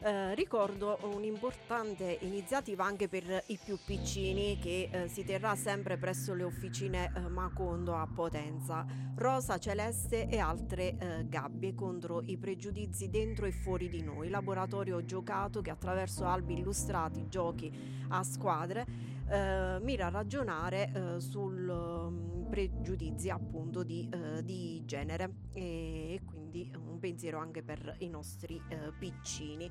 [0.00, 6.34] eh, ricordo un'importante iniziativa anche per i più piccini che eh, si terrà sempre presso
[6.34, 8.84] le officine eh, Macondo a Potenza.
[9.14, 14.30] Rosa, Celeste e altre eh, gabbie contro i pregiudizi dentro e fuori di noi.
[14.30, 17.70] Laboratorio giocato che attraverso albi illustrati, giochi
[18.08, 18.84] a squadre
[19.28, 26.70] eh, mira a ragionare eh, sul um, pregiudizi appunto di, eh, di genere e, quindi
[26.76, 29.70] un pensiero anche per i nostri eh, piccini.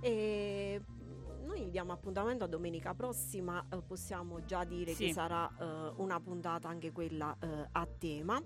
[0.00, 0.82] E
[1.44, 5.06] noi diamo appuntamento a domenica prossima, eh, possiamo già dire Sì.
[5.06, 8.42] che sarà eh, una puntata anche quella eh, a tema.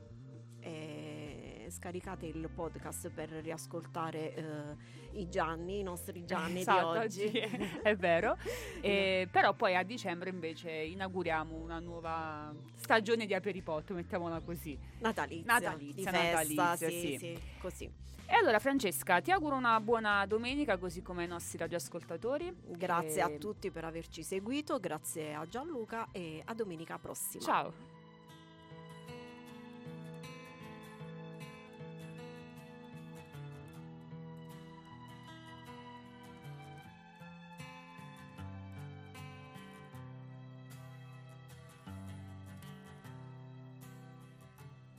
[0.63, 1.30] E
[1.71, 7.29] scaricate il podcast per riascoltare eh, i Gianni, i nostri Gianni Esatto, di oggi.
[7.83, 8.37] è vero.
[8.81, 14.79] E, però poi a dicembre invece inauguriamo una nuova stagione di Aperipot, mettiamola così.
[14.99, 17.19] Natalizia, Natalizia, festa, natalizia, sì, sì.
[17.19, 18.09] sì, così.
[18.27, 22.55] E allora Francesca, ti auguro una buona domenica così come ai nostri radioascoltatori.
[22.69, 27.43] Grazie E- a tutti per averci seguito, grazie a Gianluca e a domenica prossima.
[27.43, 28.00] Ciao.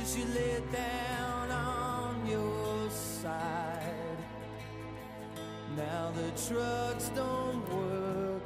[0.00, 4.18] as you lay down on your side.
[5.76, 8.42] Now the drugs don't work,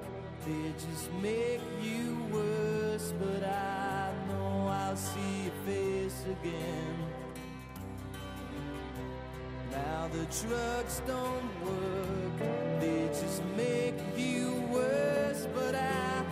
[0.47, 3.13] they just make you worse.
[3.19, 6.97] But I know I'll see your face again.
[9.71, 15.47] Now the drugs don't work, they just make you worse.
[15.55, 16.30] But I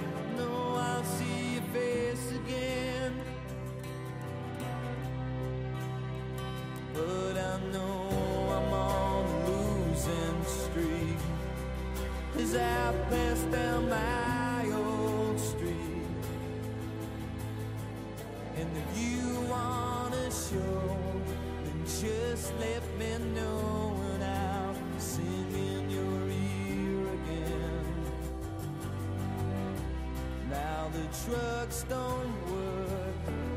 [30.99, 33.15] the drugs don't work,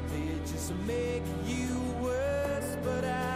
[0.10, 1.70] they just make you
[2.00, 2.78] worse.
[2.84, 3.31] But I